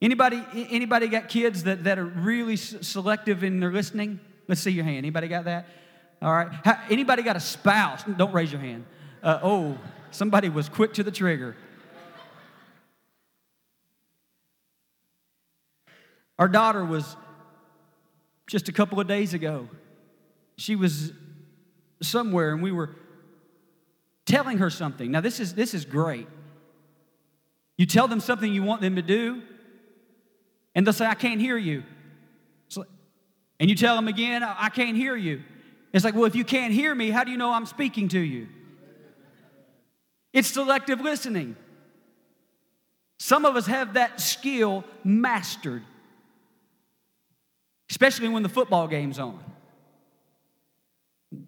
Anybody, 0.00 0.44
anybody 0.70 1.08
got 1.08 1.28
kids 1.28 1.64
that, 1.64 1.84
that 1.84 1.98
are 1.98 2.04
really 2.04 2.56
selective 2.56 3.42
in 3.42 3.58
their 3.58 3.72
listening? 3.72 4.20
Let's 4.46 4.60
see 4.60 4.70
your 4.70 4.84
hand. 4.84 4.98
Anybody 4.98 5.28
got 5.28 5.44
that? 5.46 5.66
All 6.22 6.32
right. 6.32 6.48
How, 6.64 6.78
anybody 6.88 7.22
got 7.22 7.36
a 7.36 7.40
spouse? 7.40 8.02
Don't 8.04 8.32
raise 8.32 8.52
your 8.52 8.60
hand. 8.60 8.84
Uh, 9.22 9.40
oh, 9.42 9.78
somebody 10.10 10.48
was 10.48 10.68
quick 10.68 10.94
to 10.94 11.02
the 11.02 11.10
trigger. 11.10 11.56
Our 16.38 16.48
daughter 16.48 16.84
was 16.84 17.16
just 18.46 18.68
a 18.68 18.72
couple 18.72 19.00
of 19.00 19.08
days 19.08 19.34
ago. 19.34 19.68
She 20.56 20.76
was 20.76 21.12
somewhere 22.00 22.52
and 22.52 22.62
we 22.62 22.70
were 22.70 22.94
telling 24.24 24.58
her 24.58 24.70
something. 24.70 25.10
Now, 25.10 25.20
this 25.20 25.40
is, 25.40 25.54
this 25.54 25.74
is 25.74 25.84
great. 25.84 26.28
You 27.76 27.86
tell 27.86 28.06
them 28.06 28.20
something 28.20 28.52
you 28.52 28.62
want 28.62 28.80
them 28.80 28.96
to 28.96 29.02
do, 29.02 29.42
and 30.78 30.86
they'll 30.86 30.94
say, 30.94 31.06
I 31.06 31.14
can't 31.14 31.40
hear 31.40 31.56
you. 31.56 31.82
and 33.58 33.68
you 33.68 33.74
tell 33.74 33.96
them 33.96 34.06
again, 34.06 34.44
I 34.44 34.68
can't 34.68 34.96
hear 34.96 35.16
you. 35.16 35.42
It's 35.92 36.04
like, 36.04 36.14
well, 36.14 36.26
if 36.26 36.36
you 36.36 36.44
can't 36.44 36.72
hear 36.72 36.94
me, 36.94 37.10
how 37.10 37.24
do 37.24 37.32
you 37.32 37.36
know 37.36 37.50
I'm 37.50 37.66
speaking 37.66 38.06
to 38.10 38.20
you? 38.20 38.46
It's 40.32 40.46
selective 40.46 41.00
listening. 41.00 41.56
Some 43.18 43.44
of 43.44 43.56
us 43.56 43.66
have 43.66 43.94
that 43.94 44.20
skill 44.20 44.84
mastered, 45.02 45.82
especially 47.90 48.28
when 48.28 48.44
the 48.44 48.48
football 48.48 48.86
game's 48.86 49.18
on. 49.18 49.42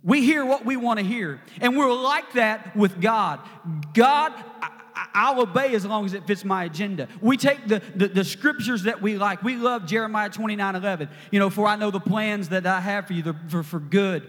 We 0.03 0.23
hear 0.23 0.45
what 0.45 0.67
we 0.67 0.75
want 0.75 0.99
to 0.99 1.05
hear, 1.05 1.41
and 1.61 1.77
we're 1.77 1.93
like 1.93 2.33
that 2.33 2.75
with 2.77 3.01
God. 3.01 3.39
God, 3.95 4.33
I'll 5.15 5.41
obey 5.41 5.75
as 5.75 5.85
long 5.85 6.05
as 6.05 6.15
it 6.15 6.27
fits 6.27 6.45
my 6.45 6.65
agenda. 6.65 7.09
We 7.21 7.37
take 7.37 7.67
the, 7.67 7.83
the, 7.95 8.09
the, 8.09 8.25
scriptures 8.25 8.85
that 8.85 9.01
we 9.01 9.17
like. 9.17 9.43
We 9.43 9.57
love 9.57 9.87
Jeremiah 9.87 10.31
29 10.31 10.77
11. 10.77 11.09
You 11.31 11.39
know, 11.39 11.51
for 11.51 11.67
I 11.67 11.77
know 11.77 11.91
the 11.91 12.01
plans 12.01 12.51
that 12.51 12.67
I 12.67 12.81
have 12.81 13.07
for 13.07 13.13
you, 13.13 13.23
they're 13.23 13.41
for, 13.49 13.63
for 13.63 13.81
good. 13.81 14.29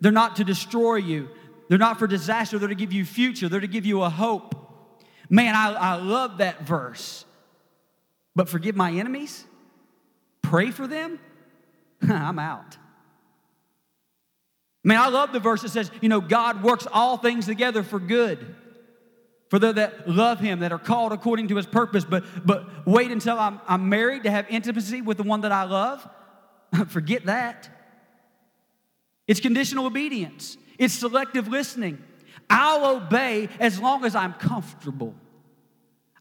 They're 0.00 0.12
not 0.12 0.36
to 0.36 0.44
destroy 0.44 0.96
you, 0.96 1.28
they're 1.68 1.78
not 1.78 1.98
for 1.98 2.06
disaster, 2.06 2.58
they're 2.58 2.68
to 2.68 2.74
give 2.74 2.92
you 2.92 3.04
future, 3.04 3.48
they're 3.48 3.60
to 3.60 3.66
give 3.66 3.86
you 3.86 4.02
a 4.02 4.10
hope. 4.10 4.54
Man, 5.30 5.54
I, 5.54 5.72
I 5.72 5.94
love 5.94 6.38
that 6.38 6.66
verse. 6.66 7.24
But 8.36 8.48
forgive 8.48 8.76
my 8.76 8.92
enemies, 8.92 9.44
pray 10.42 10.70
for 10.70 10.86
them, 10.86 11.20
I'm 12.02 12.38
out. 12.38 12.76
Man, 14.82 15.00
I 15.00 15.08
love 15.08 15.32
the 15.32 15.40
verse 15.40 15.62
that 15.62 15.70
says, 15.70 15.90
you 16.02 16.10
know, 16.10 16.20
God 16.20 16.62
works 16.62 16.86
all 16.92 17.16
things 17.16 17.46
together 17.46 17.82
for 17.82 17.98
good 17.98 18.54
for 19.54 19.60
those 19.60 19.76
that 19.76 20.08
love 20.08 20.40
him, 20.40 20.58
that 20.58 20.72
are 20.72 20.80
called 20.80 21.12
according 21.12 21.46
to 21.46 21.54
his 21.54 21.64
purpose, 21.64 22.04
but, 22.04 22.24
but 22.44 22.88
wait 22.88 23.12
until 23.12 23.38
I'm, 23.38 23.60
I'm 23.68 23.88
married 23.88 24.24
to 24.24 24.30
have 24.32 24.46
intimacy 24.50 25.00
with 25.00 25.16
the 25.16 25.22
one 25.22 25.42
that 25.42 25.52
I 25.52 25.62
love? 25.62 26.04
Forget 26.88 27.26
that. 27.26 27.68
It's 29.28 29.38
conditional 29.38 29.86
obedience, 29.86 30.56
it's 30.76 30.94
selective 30.94 31.46
listening. 31.46 32.02
I'll 32.50 32.96
obey 32.96 33.48
as 33.60 33.78
long 33.78 34.04
as 34.04 34.16
I'm 34.16 34.32
comfortable. 34.32 35.14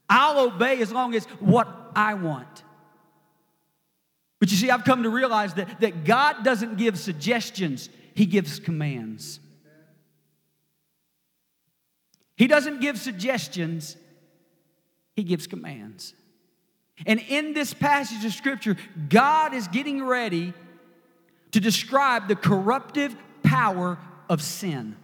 I'll 0.07 0.37
obey 0.51 0.79
as 0.83 0.91
long 0.91 1.15
as 1.15 1.25
what 1.39 1.67
I 1.95 2.13
want. 2.13 2.63
But 4.39 4.51
you 4.51 4.57
see, 4.57 4.69
I've 4.69 4.83
come 4.83 5.01
to 5.01 5.09
realize 5.09 5.55
that, 5.55 5.81
that 5.81 6.03
God 6.03 6.43
doesn't 6.43 6.77
give 6.77 6.99
suggestions, 6.99 7.89
He 8.13 8.27
gives 8.27 8.59
commands. 8.59 9.39
He 12.35 12.47
doesn't 12.47 12.81
give 12.81 12.97
suggestions, 12.97 13.95
he 15.15 15.23
gives 15.23 15.47
commands. 15.47 16.13
And 17.05 17.19
in 17.19 17.53
this 17.53 17.73
passage 17.73 18.23
of 18.25 18.33
scripture, 18.33 18.77
God 19.09 19.53
is 19.53 19.67
getting 19.67 20.03
ready 20.03 20.53
to 21.51 21.59
describe 21.59 22.27
the 22.27 22.35
corruptive 22.35 23.15
power 23.43 23.97
of 24.29 24.41
sin. 24.41 24.95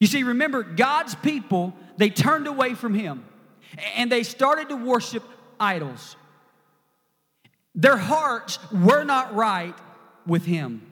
You 0.00 0.06
see, 0.06 0.22
remember, 0.22 0.62
God's 0.62 1.14
people, 1.14 1.74
they 1.96 2.10
turned 2.10 2.46
away 2.46 2.74
from 2.74 2.94
Him 2.94 3.24
and 3.96 4.10
they 4.10 4.22
started 4.22 4.68
to 4.68 4.76
worship 4.76 5.22
idols. 5.58 6.16
Their 7.74 7.96
hearts 7.96 8.58
were 8.70 9.04
not 9.04 9.34
right 9.34 9.74
with 10.26 10.44
Him. 10.44 10.82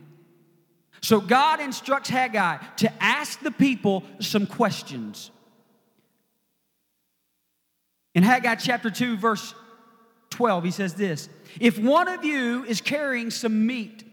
So 1.03 1.21
God 1.21 1.61
instructs 1.61 2.09
Haggai 2.09 2.59
to 2.77 3.03
ask 3.03 3.41
the 3.41 3.51
people 3.51 4.05
some 4.21 4.47
questions. 4.47 5.31
In 8.15 8.23
Haggai 8.23 8.55
chapter 8.57 8.91
2, 8.91 9.17
verse 9.17 9.55
12, 10.31 10.65
he 10.65 10.71
says 10.71 10.95
this 10.95 11.29
If 11.61 11.79
one 11.79 12.09
of 12.09 12.25
you 12.25 12.65
is 12.65 12.81
carrying 12.81 13.31
some 13.31 13.67
meat 13.67 14.05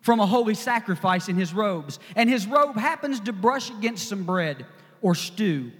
from 0.00 0.20
a 0.20 0.26
holy 0.26 0.54
sacrifice 0.54 1.28
in 1.28 1.36
his 1.36 1.52
robes, 1.52 1.98
and 2.16 2.30
his 2.30 2.46
robe 2.46 2.76
happens 2.76 3.20
to 3.20 3.32
brush 3.32 3.68
against 3.70 4.08
some 4.08 4.24
bread 4.24 4.64
or 5.02 5.14
stew, 5.14 5.70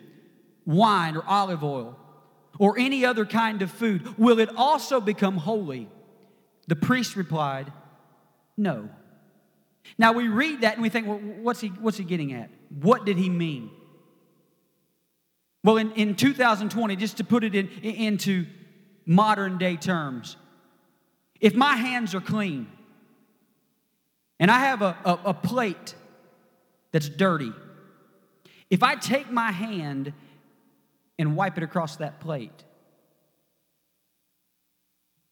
wine 0.66 1.16
or 1.16 1.24
olive 1.26 1.64
oil, 1.64 1.98
or 2.58 2.78
any 2.78 3.04
other 3.06 3.24
kind 3.24 3.62
of 3.62 3.70
food, 3.70 4.18
will 4.18 4.38
it 4.38 4.50
also 4.54 5.00
become 5.00 5.36
holy? 5.38 5.88
The 6.66 6.76
priest 6.76 7.16
replied, 7.16 7.72
No. 8.56 8.90
Now 9.96 10.12
we 10.12 10.28
read 10.28 10.62
that 10.62 10.74
and 10.74 10.82
we 10.82 10.88
think, 10.88 11.06
well, 11.06 11.18
what's 11.18 11.60
he, 11.60 11.68
what's 11.68 11.96
he 11.96 12.04
getting 12.04 12.32
at? 12.32 12.50
What 12.68 13.06
did 13.06 13.16
he 13.16 13.28
mean? 13.28 13.70
Well, 15.64 15.76
in, 15.76 15.92
in 15.92 16.14
2020, 16.14 16.96
just 16.96 17.16
to 17.18 17.24
put 17.24 17.44
it 17.44 17.54
in, 17.54 17.68
into 17.82 18.46
modern 19.06 19.58
day 19.58 19.76
terms, 19.76 20.36
if 21.40 21.54
my 21.54 21.76
hands 21.76 22.14
are 22.14 22.20
clean 22.20 22.68
and 24.38 24.50
I 24.50 24.60
have 24.60 24.82
a, 24.82 24.96
a, 25.04 25.18
a 25.26 25.34
plate 25.34 25.94
that's 26.92 27.08
dirty, 27.08 27.52
if 28.70 28.82
I 28.82 28.94
take 28.96 29.30
my 29.30 29.50
hand 29.50 30.12
and 31.18 31.36
wipe 31.36 31.56
it 31.56 31.64
across 31.64 31.96
that 31.96 32.20
plate, 32.20 32.64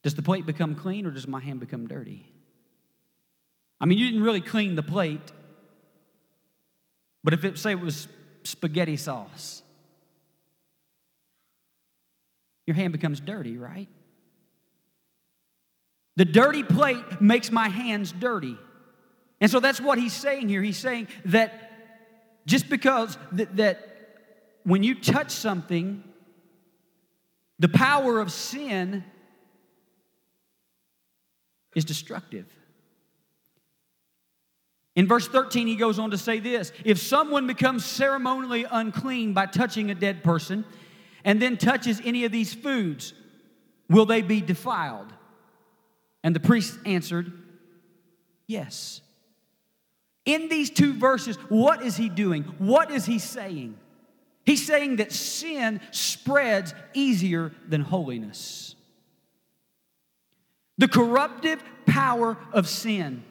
does 0.03 0.15
the 0.15 0.23
plate 0.23 0.47
become 0.47 0.75
clean 0.75 1.07
or 1.07 1.11
does 1.11 1.27
my 1.27 1.41
hand 1.41 1.61
become 1.61 1.87
dirty? 1.87 2.25
I 3.81 3.87
mean, 3.87 3.99
you 3.99 4.07
didn't 4.07 4.23
really 4.23 4.41
clean 4.41 4.75
the 4.75 4.83
plate, 4.83 5.33
but 7.23 7.35
if 7.35 7.45
it 7.45 7.59
say 7.59 7.73
it 7.73 7.81
was 7.81 8.09
spaghetti 8.45 8.97
sauce, 8.97 9.63
your 12.67 12.75
hand 12.75 12.93
becomes 12.93 13.21
dirty, 13.21 13.59
right? 13.59 13.89
The 16.17 16.25
dirty 16.25 16.63
plate 16.63 17.21
makes 17.21 17.51
my 17.51 17.69
hands 17.69 18.13
dirty. 18.13 18.57
And 19.41 19.51
so 19.51 19.61
that's 19.61 19.81
what 19.81 19.99
he's 19.99 20.15
saying 20.15 20.49
here. 20.49 20.63
He's 20.63 20.79
saying 20.79 21.09
that 21.27 21.73
just 22.47 22.71
because 22.71 23.19
that, 23.33 23.79
when 24.65 24.83
you 24.83 24.95
touch 24.95 25.31
something, 25.31 26.03
the 27.59 27.69
power 27.69 28.19
of 28.19 28.33
sin 28.33 29.05
is 31.75 31.85
destructive. 31.85 32.47
In 34.97 35.07
verse 35.07 35.29
13, 35.29 35.67
he 35.67 35.77
goes 35.77 35.99
on 35.99 36.11
to 36.11 36.19
say 36.19 36.41
this 36.41 36.73
If 36.85 36.99
someone 36.99 37.47
becomes 37.47 37.85
ceremonially 37.85 38.65
unclean 38.69 39.35
by 39.35 39.47
touching 39.47 39.91
a 39.91 39.95
dead 39.95 40.25
person 40.25 40.65
and 41.25 41.41
then 41.41 41.59
touches 41.59 42.01
any 42.05 42.25
of 42.25 42.33
these 42.33 42.55
foods, 42.55 43.13
will 43.89 44.07
they 44.07 44.23
be 44.23 44.41
defiled? 44.41 45.13
And 46.25 46.35
the 46.35 46.41
priest 46.41 46.79
answered, 46.87 47.31
Yes. 48.47 49.03
In 50.25 50.49
these 50.49 50.71
two 50.71 50.93
verses, 50.93 51.37
what 51.49 51.83
is 51.83 51.97
he 51.97 52.09
doing? 52.09 52.43
What 52.59 52.91
is 52.91 53.07
he 53.07 53.21
saying? 53.21 53.79
He's 54.45 54.67
saying 54.67 54.97
that 54.97 55.13
sin 55.13 55.81
spreads 55.93 56.75
easier 56.95 57.53
than 57.69 57.83
holiness. 57.83 58.75
The 60.79 60.89
corruptive 60.89 61.63
power 61.87 62.37
of 62.53 62.69
sin 62.69 63.23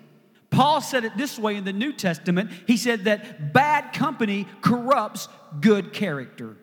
Paul 0.56 0.80
said 0.80 1.04
it 1.04 1.18
this 1.18 1.38
way 1.38 1.58
in 1.58 1.66
the 1.66 1.74
New 1.74 1.92
Testament. 1.92 2.50
He 2.66 2.78
said 2.78 3.04
that 3.04 3.52
bad 3.52 3.92
company 3.92 4.48
corrupts 4.62 5.28
good 5.60 5.92
character. 5.92 6.56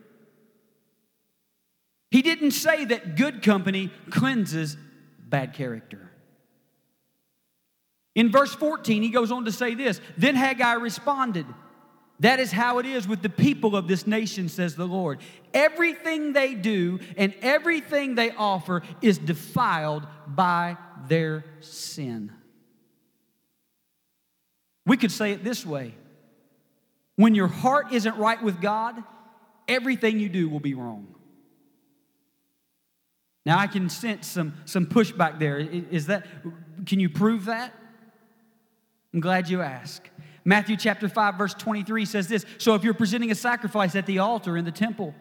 He 2.11 2.23
didn't 2.23 2.53
say 2.53 2.87
that 2.87 3.17
good 3.17 3.43
company 3.43 3.91
cleanses 4.09 4.79
bad 5.29 5.53
character. 5.53 6.11
In 8.15 8.33
verse 8.33 8.55
14, 8.55 9.03
he 9.03 9.11
goes 9.11 9.31
on 9.31 9.45
to 9.45 9.53
say 9.53 9.75
this 9.75 10.01
Then 10.17 10.37
Haggai 10.37 10.73
responded, 10.75 11.45
That 12.21 12.41
is 12.41 12.51
how 12.51 12.79
it 12.79 12.87
is 12.87 13.07
with 13.07 13.21
the 13.21 13.29
people 13.29 13.77
of 13.77 13.89
this 13.89 14.07
nation, 14.07 14.49
says 14.49 14.75
the 14.75 14.87
Lord. 14.87 15.21
Everything 15.53 16.33
they 16.33 16.55
do 16.55 16.99
and 17.19 17.35
everything 17.43 18.15
they 18.15 18.31
offer 18.31 18.81
is 19.03 19.19
defiled 19.19 20.07
by 20.27 20.79
their 21.09 21.45
sin. 21.61 22.33
We 24.87 24.97
could 24.97 25.13
say 25.13 25.33
it 25.33 25.45
this 25.45 25.65
way 25.65 25.95
when 27.17 27.35
your 27.35 27.49
heart 27.49 27.93
isn't 27.93 28.17
right 28.17 28.43
with 28.43 28.61
God, 28.61 29.03
everything 29.69 30.19
you 30.19 30.29
do 30.29 30.49
will 30.49 30.61
be 30.61 30.75
wrong. 30.75 31.15
Now 33.45 33.59
I 33.59 33.67
can 33.67 33.89
sense 33.89 34.27
some, 34.29 34.55
some 34.65 34.87
pushback 34.87 35.39
there. 35.39 35.59
Is 35.59 36.07
that, 36.07 36.27
can 36.87 37.01
you 37.01 37.09
prove 37.09 37.47
that? 37.47 37.75
I'm 39.13 39.21
glad 39.21 39.49
you 39.49 39.63
asked. 39.63 40.11
Matthew 40.45 40.77
chapter 40.77 41.09
5, 41.09 41.35
verse 41.37 41.55
23 41.55 42.05
says 42.05 42.29
this 42.29 42.47
So 42.59 42.75
if 42.75 42.85
you're 42.85 42.95
presenting 42.95 43.31
a 43.31 43.35
sacrifice 43.35 43.95
at 43.95 44.07
the 44.07 44.21
altar 44.21 44.57
in 44.57 44.65
the 44.65 44.73
temple, 44.73 45.15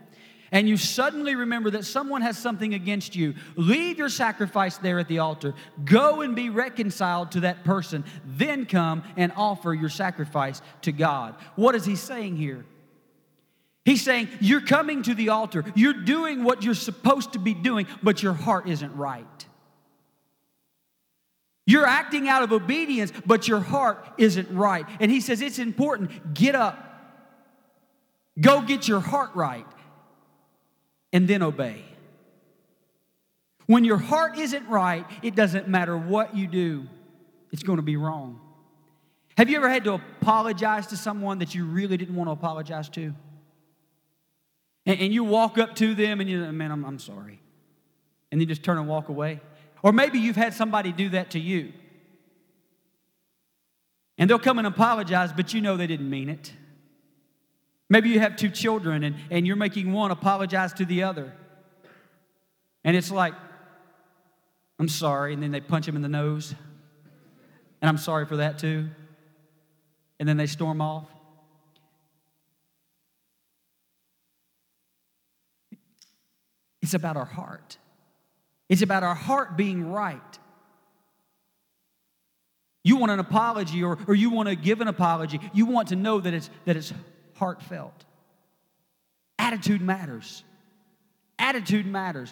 and 0.51 0.67
you 0.67 0.75
suddenly 0.75 1.35
remember 1.35 1.69
that 1.71 1.85
someone 1.85 2.21
has 2.21 2.37
something 2.37 2.73
against 2.73 3.15
you, 3.15 3.35
leave 3.55 3.97
your 3.97 4.09
sacrifice 4.09 4.77
there 4.77 4.99
at 4.99 5.07
the 5.07 5.19
altar. 5.19 5.53
Go 5.85 6.21
and 6.21 6.35
be 6.35 6.49
reconciled 6.49 7.31
to 7.31 7.41
that 7.41 7.63
person. 7.63 8.03
Then 8.25 8.65
come 8.65 9.03
and 9.15 9.31
offer 9.37 9.73
your 9.73 9.89
sacrifice 9.89 10.61
to 10.81 10.91
God. 10.91 11.35
What 11.55 11.75
is 11.75 11.85
he 11.85 11.95
saying 11.95 12.35
here? 12.35 12.65
He's 13.85 14.03
saying, 14.03 14.27
You're 14.39 14.61
coming 14.61 15.03
to 15.03 15.15
the 15.15 15.29
altar, 15.29 15.63
you're 15.73 15.93
doing 15.93 16.43
what 16.43 16.63
you're 16.63 16.73
supposed 16.73 17.33
to 17.33 17.39
be 17.39 17.53
doing, 17.53 17.87
but 18.03 18.21
your 18.21 18.33
heart 18.33 18.67
isn't 18.67 18.95
right. 18.95 19.25
You're 21.65 21.85
acting 21.85 22.27
out 22.27 22.43
of 22.43 22.51
obedience, 22.51 23.13
but 23.25 23.47
your 23.47 23.59
heart 23.59 24.05
isn't 24.17 24.49
right. 24.51 24.85
And 24.99 25.09
he 25.09 25.21
says, 25.21 25.41
It's 25.41 25.59
important. 25.59 26.33
Get 26.33 26.55
up, 26.55 26.77
go 28.39 28.61
get 28.61 28.87
your 28.87 28.99
heart 28.99 29.31
right, 29.33 29.65
and 31.13 31.27
then 31.27 31.41
obey. 31.41 31.83
When 33.67 33.83
your 33.83 33.97
heart 33.97 34.37
isn't 34.37 34.67
right, 34.67 35.05
it 35.21 35.35
doesn't 35.35 35.67
matter 35.67 35.97
what 35.97 36.35
you 36.35 36.47
do, 36.47 36.87
it's 37.51 37.63
going 37.63 37.77
to 37.77 37.83
be 37.83 37.97
wrong. 37.97 38.39
Have 39.37 39.49
you 39.49 39.57
ever 39.57 39.69
had 39.69 39.83
to 39.85 39.93
apologize 39.93 40.87
to 40.87 40.97
someone 40.97 41.39
that 41.39 41.55
you 41.55 41.65
really 41.65 41.97
didn't 41.97 42.15
want 42.15 42.27
to 42.27 42.31
apologize 42.31 42.89
to? 42.89 43.13
And, 44.85 44.99
and 44.99 45.13
you 45.13 45.23
walk 45.23 45.57
up 45.57 45.75
to 45.75 45.95
them 45.95 46.19
and 46.19 46.29
you, 46.29 46.39
man, 46.51 46.71
I'm, 46.71 46.85
I'm 46.85 46.99
sorry. 46.99 47.39
And 48.31 48.41
you 48.41 48.47
just 48.47 48.63
turn 48.63 48.77
and 48.77 48.87
walk 48.87 49.09
away. 49.09 49.39
Or 49.83 49.91
maybe 49.91 50.19
you've 50.19 50.35
had 50.35 50.53
somebody 50.53 50.91
do 50.91 51.09
that 51.09 51.31
to 51.31 51.39
you. 51.39 51.73
And 54.17 54.29
they'll 54.29 54.39
come 54.39 54.57
and 54.57 54.67
apologize, 54.67 55.31
but 55.33 55.53
you 55.53 55.61
know 55.61 55.77
they 55.77 55.87
didn't 55.87 56.09
mean 56.09 56.29
it. 56.29 56.53
Maybe 57.91 58.07
you 58.07 58.21
have 58.21 58.37
two 58.37 58.49
children 58.49 59.03
and, 59.03 59.17
and 59.29 59.45
you're 59.45 59.57
making 59.57 59.91
one 59.91 60.11
apologize 60.11 60.71
to 60.75 60.85
the 60.85 61.03
other. 61.03 61.33
And 62.85 62.95
it's 62.95 63.11
like, 63.11 63.33
I'm 64.79 64.87
sorry. 64.87 65.33
And 65.33 65.43
then 65.43 65.51
they 65.51 65.59
punch 65.59 65.89
him 65.89 65.97
in 65.97 66.01
the 66.01 66.07
nose. 66.07 66.55
And 67.81 67.89
I'm 67.89 67.97
sorry 67.97 68.25
for 68.25 68.37
that 68.37 68.59
too. 68.59 68.87
And 70.21 70.29
then 70.29 70.37
they 70.37 70.45
storm 70.45 70.79
off. 70.79 71.05
It's 76.81 76.93
about 76.93 77.17
our 77.17 77.25
heart. 77.25 77.77
It's 78.69 78.83
about 78.83 79.03
our 79.03 79.15
heart 79.15 79.57
being 79.57 79.91
right. 79.91 80.39
You 82.85 82.95
want 82.95 83.11
an 83.11 83.19
apology 83.19 83.83
or, 83.83 83.97
or 84.07 84.15
you 84.15 84.29
want 84.29 84.47
to 84.47 84.55
give 84.55 84.79
an 84.79 84.87
apology. 84.87 85.41
You 85.53 85.65
want 85.65 85.89
to 85.89 85.97
know 85.97 86.21
that 86.21 86.33
it's, 86.33 86.49
that 86.63 86.77
it's 86.77 86.93
heartfelt. 87.41 88.05
Attitude 89.39 89.81
matters. 89.81 90.43
Attitude 91.39 91.87
matters. 91.87 92.31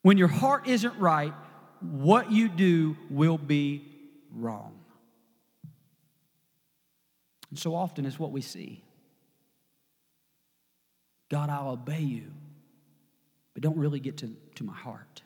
When 0.00 0.16
your 0.16 0.28
heart 0.28 0.66
isn't 0.66 0.98
right, 0.98 1.34
what 1.80 2.32
you 2.32 2.48
do 2.48 2.96
will 3.10 3.36
be 3.36 3.84
wrong. 4.34 4.72
And 7.50 7.58
so 7.58 7.74
often 7.74 8.06
it's 8.06 8.18
what 8.18 8.32
we 8.32 8.40
see. 8.40 8.82
God, 11.28 11.50
I'll 11.50 11.68
obey 11.68 12.00
you 12.00 12.30
but 13.52 13.62
don't 13.62 13.76
really 13.76 14.00
get 14.00 14.16
to, 14.18 14.34
to 14.54 14.64
my 14.64 14.72
heart. 14.74 15.20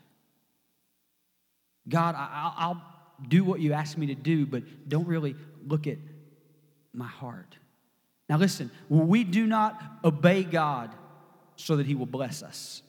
God, 1.88 2.16
I, 2.16 2.52
I'll 2.56 2.82
do 3.28 3.44
what 3.44 3.60
you 3.60 3.74
ask 3.74 3.96
me 3.96 4.08
to 4.08 4.16
do, 4.16 4.44
but 4.44 4.88
don't 4.88 5.06
really 5.06 5.36
look 5.64 5.86
at 5.86 5.98
my 6.92 7.06
heart. 7.06 7.56
Now, 8.28 8.36
listen, 8.36 8.70
we 8.88 9.24
do 9.24 9.46
not 9.46 9.80
obey 10.04 10.42
God 10.44 10.94
so 11.56 11.76
that 11.76 11.86
He 11.86 11.94
will 11.94 12.06
bless 12.06 12.42
us. 12.42 12.82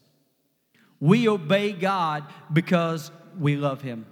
We 0.99 1.29
obey 1.29 1.71
God 1.71 2.25
because 2.51 3.11
we 3.39 3.55
love 3.55 3.81
Him. 3.81 4.05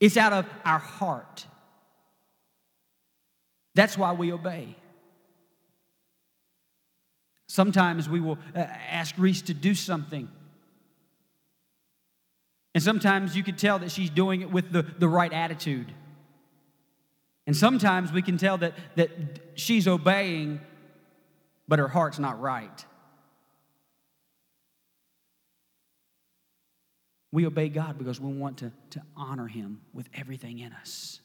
It's 0.00 0.16
out 0.16 0.32
of 0.32 0.46
our 0.64 0.80
heart. 0.80 1.46
That's 3.74 3.96
why 3.96 4.12
we 4.12 4.32
obey. 4.32 4.76
Sometimes 7.48 8.08
we 8.08 8.20
will 8.20 8.38
uh, 8.54 8.58
ask 8.58 9.14
Reese 9.16 9.42
to 9.42 9.54
do 9.54 9.74
something. 9.74 10.28
And 12.74 12.82
sometimes 12.82 13.36
you 13.36 13.44
can 13.44 13.54
tell 13.54 13.78
that 13.78 13.92
she's 13.92 14.10
doing 14.10 14.40
it 14.40 14.50
with 14.50 14.72
the, 14.72 14.82
the 14.82 15.08
right 15.08 15.32
attitude. 15.32 15.92
And 17.46 17.56
sometimes 17.56 18.12
we 18.12 18.22
can 18.22 18.38
tell 18.38 18.58
that, 18.58 18.74
that 18.96 19.10
she's 19.54 19.86
obeying, 19.86 20.60
but 21.68 21.78
her 21.78 21.88
heart's 21.88 22.18
not 22.18 22.40
right. 22.40 22.84
We 27.32 27.46
obey 27.46 27.68
God 27.68 27.98
because 27.98 28.20
we 28.20 28.32
want 28.32 28.58
to, 28.58 28.72
to 28.90 29.02
honor 29.16 29.46
Him 29.46 29.80
with 29.92 30.08
everything 30.14 30.60
in 30.60 30.72
us. 30.72 31.20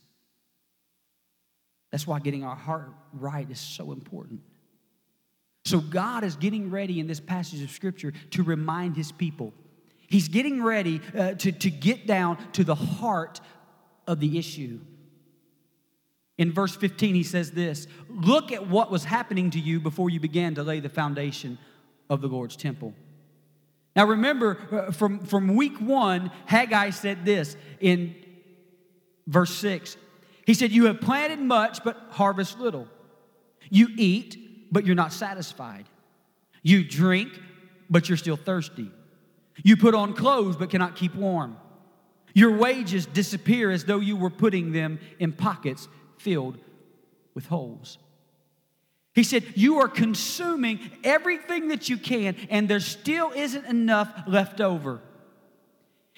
That's 1.92 2.06
why 2.06 2.20
getting 2.20 2.44
our 2.44 2.56
heart 2.56 2.92
right 3.14 3.50
is 3.50 3.60
so 3.60 3.92
important. 3.92 4.42
So 5.66 5.80
God 5.80 6.24
is 6.24 6.36
getting 6.36 6.72
ready 6.72 7.00
in 7.00 7.08
this 7.08 7.20
passage 7.20 7.62
of 7.62 7.70
Scripture 7.70 8.12
to 8.32 8.44
remind 8.44 8.98
His 8.98 9.12
people. 9.12 9.54
He's 10.08 10.28
getting 10.28 10.64
ready 10.64 11.00
uh, 11.16 11.34
to, 11.36 11.52
to 11.52 11.70
get 11.70 12.08
down 12.08 12.38
to 12.54 12.64
the 12.64 12.76
heart 12.76 13.40
of 14.08 14.20
the 14.20 14.40
issue. 14.40 14.80
In 16.40 16.54
verse 16.54 16.74
15, 16.74 17.16
he 17.16 17.24
says 17.24 17.52
this 17.52 17.86
Look 18.10 18.52
at 18.52 18.66
what 18.66 18.90
was 18.90 19.04
happening 19.04 19.52
to 19.52 19.60
you 19.60 19.80
before 19.80 20.10
you 20.10 20.20
began 20.20 20.56
to 20.56 20.64
lay 20.64 20.80
the 20.80 20.90
foundation 20.90 21.60
of 22.10 22.22
the 22.22 22.28
Lord's 22.28 22.56
temple. 22.56 22.96
Now, 23.96 24.06
remember, 24.06 24.58
uh, 24.72 24.92
from, 24.92 25.20
from 25.20 25.56
week 25.56 25.80
one, 25.82 26.32
Haggai 26.46 26.92
said 26.92 27.26
this 27.26 27.58
in 27.82 28.16
verse 29.28 29.54
6. 29.56 29.98
He 30.46 30.54
said, 30.54 30.72
You 30.72 30.86
have 30.86 31.02
planted 31.02 31.40
much, 31.40 31.84
but 31.84 31.98
harvest 32.12 32.58
little. 32.58 32.88
You 33.70 33.90
eat, 33.98 34.72
but 34.72 34.86
you're 34.86 34.96
not 34.96 35.12
satisfied. 35.12 35.86
You 36.64 36.86
drink, 36.86 37.38
but 37.90 38.08
you're 38.08 38.18
still 38.18 38.38
thirsty. 38.38 38.90
You 39.62 39.76
put 39.76 39.94
on 39.94 40.14
clothes, 40.14 40.56
but 40.56 40.70
cannot 40.70 40.96
keep 40.96 41.16
warm. 41.16 41.58
Your 42.34 42.56
wages 42.56 43.06
disappear 43.06 43.72
as 43.72 43.84
though 43.84 44.00
you 44.00 44.16
were 44.16 44.30
putting 44.30 44.72
them 44.72 45.00
in 45.20 45.34
pockets 45.34 45.90
filled 46.20 46.58
with 47.34 47.48
holes. 47.48 47.98
He 49.14 49.24
said, 49.24 49.44
You 49.56 49.80
are 49.80 49.88
consuming 49.88 50.80
everything 51.04 51.70
that 51.70 51.90
you 51.90 51.98
can, 51.98 52.36
and 52.50 52.70
there 52.70 52.80
still 52.80 53.32
isn't 53.36 53.66
enough 53.66 54.12
left 54.28 54.62
over. 54.62 55.02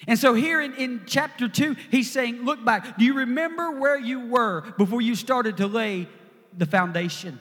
And 0.06 0.18
so, 0.18 0.34
here 0.34 0.60
in, 0.60 0.74
in 0.74 1.02
chapter 1.06 1.48
2, 1.48 1.76
he's 1.90 2.10
saying, 2.10 2.44
Look 2.44 2.64
back. 2.64 2.98
Do 2.98 3.04
you 3.04 3.14
remember 3.14 3.78
where 3.80 3.98
you 3.98 4.28
were 4.28 4.62
before 4.76 5.00
you 5.00 5.14
started 5.14 5.56
to 5.58 5.66
lay 5.66 6.08
the 6.56 6.66
foundation? 6.66 7.40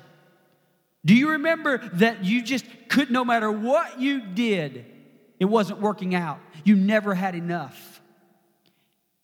Do 1.04 1.16
you 1.16 1.32
remember 1.32 1.80
that 1.94 2.24
you 2.24 2.44
just 2.44 2.66
could, 2.88 3.10
no 3.10 3.26
matter 3.26 3.52
what 3.52 4.00
you 4.00 4.22
did, 4.22 4.86
it 5.40 5.46
wasn't 5.46 5.82
working 5.82 6.14
out? 6.14 6.40
You 6.64 6.76
never 6.76 7.16
had 7.16 7.34
enough. 7.34 8.02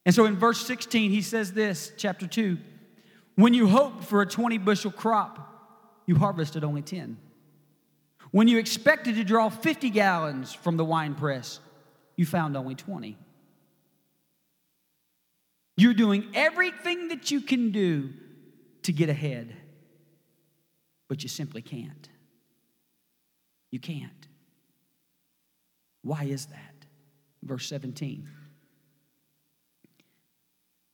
And 0.06 0.16
so 0.16 0.26
in 0.26 0.36
verse 0.36 0.66
16, 0.66 1.12
he 1.12 1.22
says 1.22 1.54
this, 1.54 1.92
chapter 1.98 2.26
2 2.26 2.58
When 3.38 3.54
you 3.54 3.68
hoped 3.68 4.04
for 4.04 4.22
a 4.22 4.26
20 4.26 4.58
bushel 4.58 4.92
crop, 4.92 6.04
you 6.06 6.18
harvested 6.18 6.66
only 6.66 6.82
10. 6.82 7.18
When 8.32 8.50
you 8.50 8.58
expected 8.58 9.16
to 9.16 9.24
draw 9.24 9.48
50 9.48 9.90
gallons 9.90 10.54
from 10.54 10.76
the 10.76 10.84
wine 10.84 11.16
press, 11.16 11.62
you 12.18 12.26
found 12.26 12.58
only 12.58 12.76
20. 12.76 13.18
You're 15.78 15.94
doing 15.94 16.28
everything 16.34 17.08
that 17.08 17.32
you 17.32 17.40
can 17.40 17.72
do 17.72 18.10
to 18.84 18.92
get 18.92 19.08
ahead 19.08 19.56
but 21.08 21.24
you 21.24 21.30
simply 21.30 21.62
can't. 21.62 22.10
You 23.72 23.80
can't. 23.80 24.28
Why 26.02 26.24
is 26.24 26.48
that? 26.48 26.86
Verse 27.44 27.68
17. 27.68 28.28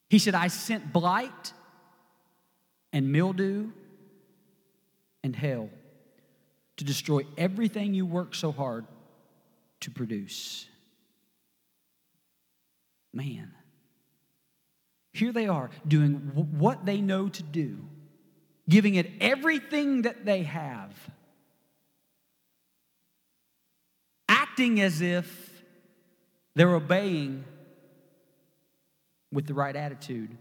He 0.10 0.20
said, 0.20 0.36
I 0.36 0.48
sent 0.48 0.94
blight 0.94 1.54
and 2.94 3.12
mildew 3.12 3.72
and 5.24 5.36
hail 5.36 5.70
to 6.78 6.86
destroy 6.86 7.26
everything 7.38 7.94
you 7.94 8.06
work 8.06 8.34
so 8.34 8.54
hard 8.54 8.86
to 9.82 9.92
produce. 9.92 10.68
Man, 13.14 13.52
here 15.12 15.34
they 15.34 15.48
are 15.48 15.70
doing 15.86 16.32
what 16.34 16.86
they 16.86 17.02
know 17.02 17.28
to 17.28 17.44
do 17.44 17.80
giving 18.70 18.96
it 18.96 19.12
everything 19.20 20.04
that 20.04 20.26
they 20.26 20.44
have, 20.44 20.94
acting 24.30 24.80
as 24.80 25.02
if 25.02 25.62
they're 26.56 26.76
obeying 26.76 27.44
with 29.32 29.48
the 29.48 29.54
right 29.54 29.76
attitude. 29.76 30.38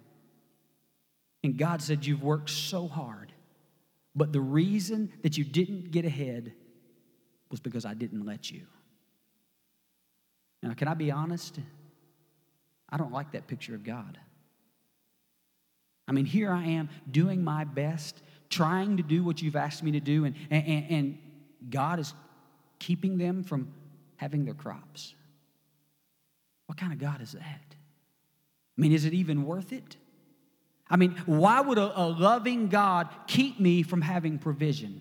And 1.45 1.57
God 1.57 1.83
said, 1.83 2.07
You've 2.07 2.23
worked 2.23 2.51
so 2.51 2.87
hard, 2.89 3.33
but 4.15 4.33
the 4.33 4.41
reason 4.41 5.13
that 5.23 5.37
you 5.37 5.45
didn't 5.45 5.91
get 5.91 6.05
ahead 6.05 6.53
was 7.51 7.61
because 7.61 7.85
I 7.85 7.95
didn't 7.95 8.25
let 8.25 8.51
you. 8.51 8.63
Now, 10.63 10.75
can 10.75 10.89
I 10.89 10.95
be 10.95 11.11
honest? 11.11 11.59
I 12.89 12.97
don't 12.97 13.13
like 13.13 13.33
that 13.33 13.47
picture 13.47 13.75
of 13.75 13.85
God. 13.85 14.19
I 16.07 16.13
mean, 16.13 16.25
here 16.25 16.53
I 16.53 16.65
am 16.65 16.89
doing 17.11 17.43
my 17.43 17.65
best, 17.65 18.23
trying 18.51 18.97
to 18.99 19.03
do 19.03 19.25
what 19.25 19.41
you've 19.41 19.57
asked 19.57 19.83
me 19.83 19.93
to 19.93 20.01
do, 20.01 20.25
and, 20.25 20.35
and, 20.51 20.85
and 20.91 21.19
God 21.71 21.99
is 21.99 22.13
keeping 22.79 23.19
them 23.19 23.45
from 23.45 23.73
having 24.17 24.45
their 24.45 24.55
crops. 24.55 25.15
What 26.67 26.79
kind 26.79 26.93
of 26.93 26.99
God 26.99 27.21
is 27.21 27.33
that? 27.33 27.43
I 27.45 28.81
mean, 28.81 28.93
is 28.93 29.05
it 29.05 29.15
even 29.15 29.45
worth 29.45 29.73
it? 29.73 29.97
I 30.93 30.97
mean, 30.97 31.17
why 31.25 31.59
would 31.59 31.79
a, 31.79 32.03
a 32.03 32.07
loving 32.07 32.69
God 32.69 33.09
keep 33.27 33.59
me 33.59 33.83
from 33.83 34.03
having 34.03 34.39
provision? 34.39 35.01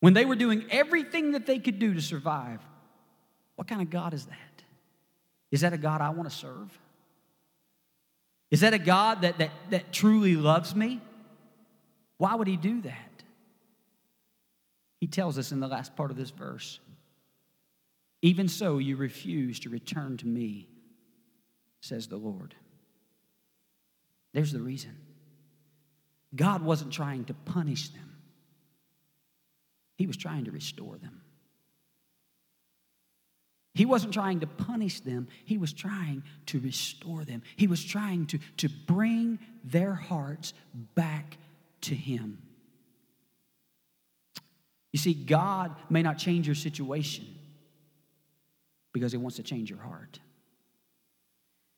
When 0.00 0.14
they 0.14 0.24
were 0.24 0.34
doing 0.34 0.64
everything 0.70 1.32
that 1.32 1.44
they 1.44 1.58
could 1.58 1.78
do 1.78 1.92
to 1.92 2.00
survive, 2.00 2.60
what 3.54 3.68
kind 3.68 3.82
of 3.82 3.90
God 3.90 4.14
is 4.14 4.24
that? 4.24 4.62
Is 5.50 5.60
that 5.60 5.74
a 5.74 5.78
God 5.78 6.00
I 6.00 6.08
want 6.08 6.30
to 6.30 6.34
serve? 6.34 6.78
Is 8.50 8.60
that 8.60 8.72
a 8.72 8.78
God 8.78 9.20
that, 9.20 9.36
that, 9.38 9.50
that 9.68 9.92
truly 9.92 10.36
loves 10.36 10.74
me? 10.74 11.02
Why 12.16 12.34
would 12.34 12.48
he 12.48 12.56
do 12.56 12.80
that? 12.80 13.22
He 15.00 15.06
tells 15.06 15.36
us 15.36 15.52
in 15.52 15.60
the 15.60 15.68
last 15.68 15.94
part 15.96 16.10
of 16.10 16.16
this 16.16 16.30
verse 16.30 16.80
Even 18.22 18.48
so, 18.48 18.78
you 18.78 18.96
refuse 18.96 19.60
to 19.60 19.68
return 19.68 20.16
to 20.16 20.26
me, 20.26 20.68
says 21.86 22.08
the 22.08 22.16
Lord. 22.16 22.54
There's 24.32 24.52
the 24.52 24.60
reason. 24.60 24.96
God 26.34 26.62
wasn't 26.62 26.92
trying 26.92 27.24
to 27.26 27.34
punish 27.34 27.88
them, 27.90 28.16
He 29.96 30.06
was 30.06 30.16
trying 30.16 30.44
to 30.44 30.50
restore 30.50 30.98
them. 30.98 31.22
He 33.76 33.84
wasn't 33.84 34.14
trying 34.14 34.40
to 34.40 34.46
punish 34.46 35.00
them, 35.00 35.28
he 35.44 35.58
was 35.58 35.70
trying 35.70 36.22
to 36.46 36.58
restore 36.60 37.26
them. 37.26 37.42
He 37.56 37.66
was 37.66 37.84
trying 37.84 38.24
to, 38.28 38.38
to 38.56 38.70
bring 38.70 39.38
their 39.64 39.92
hearts 39.92 40.54
back 40.94 41.36
to 41.82 41.94
him. 41.94 42.38
You 44.92 44.98
see, 44.98 45.12
God 45.12 45.76
may 45.90 46.02
not 46.02 46.16
change 46.16 46.46
your 46.48 46.54
situation 46.54 47.26
because 48.94 49.12
he 49.12 49.18
wants 49.18 49.36
to 49.36 49.42
change 49.42 49.68
your 49.68 49.80
heart. 49.80 50.20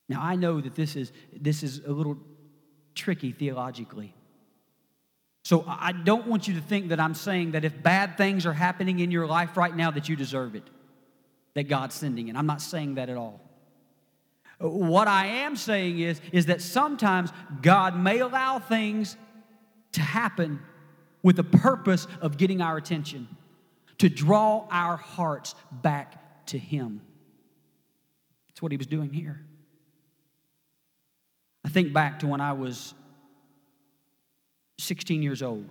Now, 0.09 0.23
I 0.23 0.37
know 0.37 0.61
that 0.61 0.75
this 0.75 0.97
is, 0.97 1.13
this 1.33 1.63
is 1.63 1.81
a 1.85 1.91
little 1.91 2.17
tricky 2.95 3.33
theologically. 3.33 4.15
So 5.45 5.65
I 5.67 5.93
don't 5.93 6.27
want 6.27 6.49
you 6.49 6.55
to 6.55 6.61
think 6.61 6.89
that 6.89 7.01
I'm 7.01 7.15
saying 7.15 7.53
that 7.53 7.65
if 7.65 7.83
bad 7.83 8.17
things 8.17 8.47
are 8.47 8.53
happening 8.53 9.01
in 9.01 9.11
your 9.11 9.27
life 9.27 9.57
right 9.57 9.75
now 9.75 9.91
that 9.91 10.09
you 10.09 10.17
deserve 10.17 10.55
it 10.55 10.65
that 11.59 11.69
God's 11.69 11.97
sending 11.97 12.29
it. 12.29 12.37
I'm 12.37 12.47
not 12.47 12.63
saying 12.63 12.95
that 12.95 13.09
at 13.09 13.17
all. 13.17 13.41
What 14.61 15.09
I 15.09 15.27
am 15.27 15.57
saying 15.57 15.99
is, 15.99 16.21
is 16.31 16.47
that 16.47 16.63
sometimes 16.63 17.33
God 17.63 17.99
may 17.99 18.21
allow 18.21 18.61
things 18.61 19.17
to 19.93 20.01
happen 20.01 20.61
with 21.23 21.35
the 21.35 21.43
purpose 21.43 22.07
of 22.21 22.37
getting 22.37 22.61
our 22.61 22.77
attention, 22.77 23.27
to 23.99 24.09
draw 24.09 24.69
our 24.71 24.97
hearts 24.97 25.57
back 25.73 26.47
to 26.47 26.59
Him. 26.59 27.01
That's 28.49 28.63
what 28.63 28.71
He 28.71 28.79
was 28.79 28.87
doing 28.87 29.13
here. 29.13 29.45
I 31.69 31.71
think 31.71 31.93
back 31.93 32.21
to 32.21 32.27
when 32.27 32.41
I 32.41 32.55
was 32.55 32.95
16 34.79 35.23
years 35.23 35.43
old. 35.43 35.69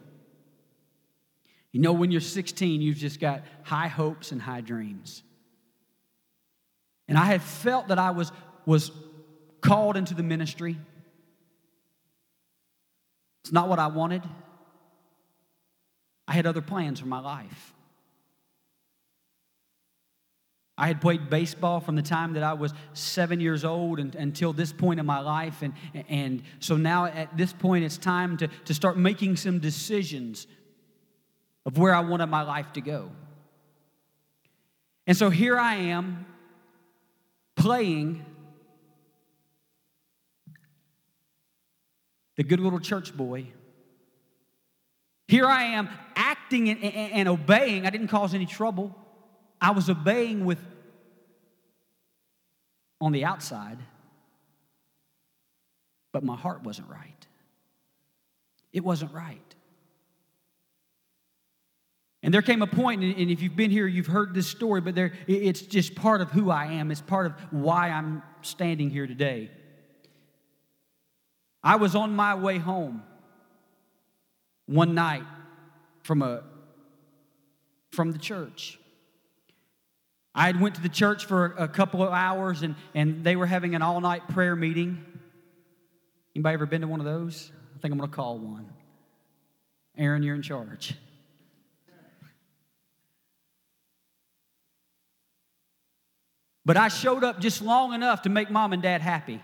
You 1.72 1.82
know, 1.82 1.92
when 1.92 2.12
you're 2.12 2.22
16, 2.22 2.84
you've 2.84 2.98
just 2.98 3.20
got 3.20 3.42
high 3.64 3.88
hopes 3.88 4.32
and 4.32 4.40
high 4.40 4.62
dreams. 4.62 5.24
And 7.08 7.18
I 7.18 7.26
had 7.26 7.42
felt 7.42 7.88
that 7.88 7.98
I 7.98 8.12
was, 8.12 8.32
was 8.64 8.92
called 9.60 9.98
into 9.98 10.14
the 10.14 10.22
ministry. 10.22 10.78
It's 13.44 13.52
not 13.52 13.68
what 13.68 13.80
I 13.80 13.88
wanted. 13.88 14.22
I 16.28 16.34
had 16.34 16.46
other 16.46 16.62
plans 16.62 17.00
for 17.00 17.08
my 17.08 17.22
life. 17.22 17.74
I 20.78 20.88
had 20.88 21.02
played 21.02 21.30
baseball 21.30 21.80
from 21.80 21.96
the 21.96 22.04
time 22.04 22.34
that 22.34 22.44
I 22.44 22.54
was 22.54 22.74
seven 22.94 23.40
years 23.40 23.66
old 23.66 24.00
and, 24.00 24.14
until 24.14 24.54
this 24.54 24.72
point 24.72 25.00
in 25.00 25.06
my 25.06 25.20
life. 25.20 25.64
And, 25.64 25.74
and 26.08 26.44
so 26.60 26.78
now 26.78 27.06
at 27.06 27.36
this 27.36 27.52
point, 27.52 27.84
it's 27.84 27.98
time 27.98 28.38
to, 28.38 28.48
to 28.66 28.74
start 28.76 28.96
making 28.96 29.38
some 29.38 29.58
decisions 29.58 30.46
of 31.66 31.80
where 31.80 31.96
I 31.96 32.02
wanted 32.02 32.28
my 32.28 32.44
life 32.44 32.74
to 32.74 32.82
go. 32.82 33.12
And 35.08 35.18
so 35.18 35.32
here 35.32 35.58
I 35.58 35.76
am 35.76 36.26
playing 37.56 38.24
the 42.36 42.44
good 42.44 42.60
little 42.60 42.80
church 42.80 43.18
boy. 43.18 43.48
Here 45.28 45.48
I 45.48 45.64
am 45.64 45.90
acting 46.16 46.70
and, 46.70 46.84
and, 46.84 47.12
and, 47.14 47.28
obeying. 47.28 47.86
I 47.88 47.90
didn't 47.90 48.10
cause 48.10 48.34
any 48.34 48.46
trouble. 48.46 48.96
I 49.60 49.72
was 49.72 49.90
obeying 49.90 50.46
with 50.46 50.60
on 53.00 53.12
the 53.12 53.26
outside, 53.26 53.78
but 56.12 56.24
my 56.24 56.36
heart 56.36 56.64
wasn't 56.64 56.90
right. 56.90 57.28
It 58.74 58.84
wasn't 58.84 59.14
right. 59.14 59.42
And 62.24 62.34
there 62.34 62.42
came 62.42 62.62
a 62.62 62.68
point, 62.68 63.04
and 63.04 63.32
if 63.32 63.42
you've 63.42 63.56
been 63.56 63.72
here, 63.72 63.88
you've 63.88 64.08
heard 64.08 64.34
this 64.34 64.48
story, 64.48 64.82
but 64.82 64.96
there, 64.96 65.14
it's 65.28 65.62
just 65.62 65.96
part 65.96 66.20
of 66.22 66.32
who 66.32 66.50
I 66.50 66.74
am. 66.74 66.92
It's 66.92 67.02
part 67.02 67.28
of 67.28 67.34
why 67.52 67.90
I'm 67.90 68.24
standing 68.42 68.90
here 68.90 69.08
today. 69.08 69.52
I 71.64 71.76
was 71.76 71.96
on 71.96 72.16
my 72.16 72.36
way 72.36 72.58
home 72.58 73.04
one 74.66 74.96
night 74.96 75.24
from, 76.04 76.22
a, 76.22 76.44
from 77.92 78.12
the 78.12 78.18
church. 78.18 78.80
I 80.38 80.46
had 80.46 80.62
went 80.62 80.76
to 80.76 80.82
the 80.82 80.88
church 80.88 81.26
for 81.26 81.56
a 81.58 81.68
couple 81.68 82.04
of 82.04 82.14
hours, 82.14 82.62
and, 82.62 82.76
and 82.94 83.24
they 83.24 83.36
were 83.36 83.48
having 83.48 83.74
an 83.74 83.82
all-night 83.82 84.30
prayer 84.30 84.56
meeting. 84.56 85.04
Anybody 86.36 86.54
ever 86.54 86.68
been 86.68 86.82
to 86.82 86.88
one 86.88 87.00
of 87.00 87.08
those? 87.08 87.52
I 87.76 87.80
think 87.80 87.92
I'm 87.92 87.98
going 87.98 88.08
to 88.08 88.16
call 88.16 88.38
one. 88.38 88.70
Aaron, 89.98 90.22
you're 90.22 90.36
in 90.36 90.44
charge. 90.44 90.94
But 96.64 96.78
I 96.78 96.90
showed 96.90 97.24
up 97.24 97.40
just 97.40 97.64
long 97.64 97.94
enough 97.94 98.22
to 98.22 98.30
make 98.30 98.52
mom 98.52 98.74
and 98.74 98.84
dad 98.84 99.02
happy. 99.02 99.42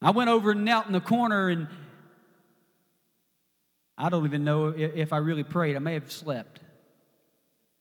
I 0.00 0.12
went 0.12 0.30
over 0.30 0.52
and 0.52 0.64
knelt 0.64 0.86
in 0.86 0.92
the 0.92 1.00
corner, 1.00 1.48
and 1.48 1.66
I 3.98 4.08
don't 4.08 4.24
even 4.24 4.44
know 4.44 4.68
if 4.68 5.12
I 5.12 5.16
really 5.16 5.42
prayed. 5.42 5.74
I 5.74 5.80
may 5.80 5.94
have 5.94 6.12
slept, 6.12 6.60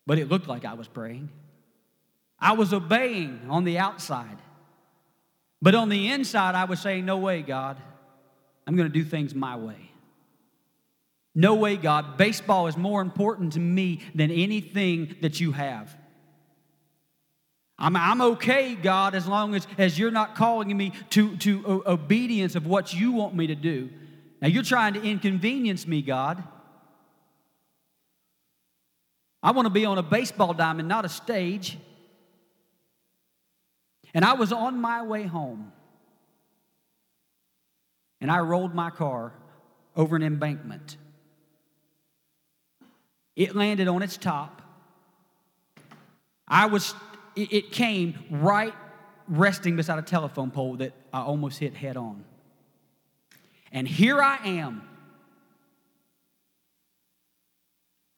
but 0.09 0.17
it 0.17 0.27
looked 0.27 0.47
like 0.47 0.65
I 0.65 0.73
was 0.73 0.87
praying. 0.87 1.29
I 2.39 2.53
was 2.53 2.73
obeying 2.73 3.41
on 3.47 3.63
the 3.63 3.77
outside, 3.77 4.39
but 5.61 5.75
on 5.75 5.89
the 5.89 6.07
inside, 6.07 6.55
I 6.55 6.63
was 6.63 6.79
saying, 6.79 7.05
No 7.05 7.17
way, 7.17 7.43
God. 7.43 7.77
I'm 8.65 8.75
going 8.75 8.87
to 8.87 8.93
do 8.93 9.03
things 9.03 9.35
my 9.35 9.55
way. 9.55 9.91
No 11.35 11.53
way, 11.53 11.77
God. 11.77 12.17
Baseball 12.17 12.65
is 12.65 12.75
more 12.75 13.03
important 13.03 13.53
to 13.53 13.59
me 13.59 13.99
than 14.15 14.31
anything 14.31 15.15
that 15.21 15.39
you 15.39 15.51
have. 15.51 15.95
I'm, 17.77 17.95
I'm 17.95 18.21
okay, 18.21 18.73
God, 18.73 19.13
as 19.13 19.27
long 19.27 19.53
as, 19.53 19.67
as 19.77 19.99
you're 19.99 20.09
not 20.09 20.33
calling 20.33 20.75
me 20.75 20.91
to, 21.11 21.37
to 21.37 21.83
obedience 21.85 22.55
of 22.55 22.65
what 22.65 22.95
you 22.95 23.11
want 23.11 23.35
me 23.35 23.45
to 23.45 23.55
do. 23.55 23.91
Now, 24.41 24.47
you're 24.47 24.63
trying 24.63 24.95
to 24.95 25.03
inconvenience 25.03 25.85
me, 25.85 26.01
God. 26.01 26.43
I 29.41 29.51
want 29.51 29.65
to 29.65 29.69
be 29.69 29.85
on 29.85 29.97
a 29.97 30.03
baseball 30.03 30.53
diamond, 30.53 30.87
not 30.87 31.05
a 31.05 31.09
stage. 31.09 31.77
And 34.13 34.25
I 34.25 34.33
was 34.33 34.51
on 34.51 34.79
my 34.79 35.03
way 35.03 35.23
home. 35.23 35.71
And 38.21 38.29
I 38.29 38.39
rolled 38.39 38.75
my 38.75 38.89
car 38.89 39.33
over 39.95 40.15
an 40.15 40.23
embankment. 40.23 40.97
It 43.35 43.55
landed 43.55 43.87
on 43.87 44.01
its 44.01 44.17
top. 44.17 44.61
I 46.47 46.65
was 46.65 46.93
it 47.35 47.71
came 47.71 48.15
right 48.29 48.73
resting 49.29 49.75
beside 49.75 49.99
a 49.99 50.01
telephone 50.01 50.51
pole 50.51 50.75
that 50.77 50.93
I 51.13 51.21
almost 51.21 51.59
hit 51.59 51.75
head 51.75 51.95
on. 51.95 52.25
And 53.71 53.87
here 53.87 54.21
I 54.21 54.37
am, 54.43 54.81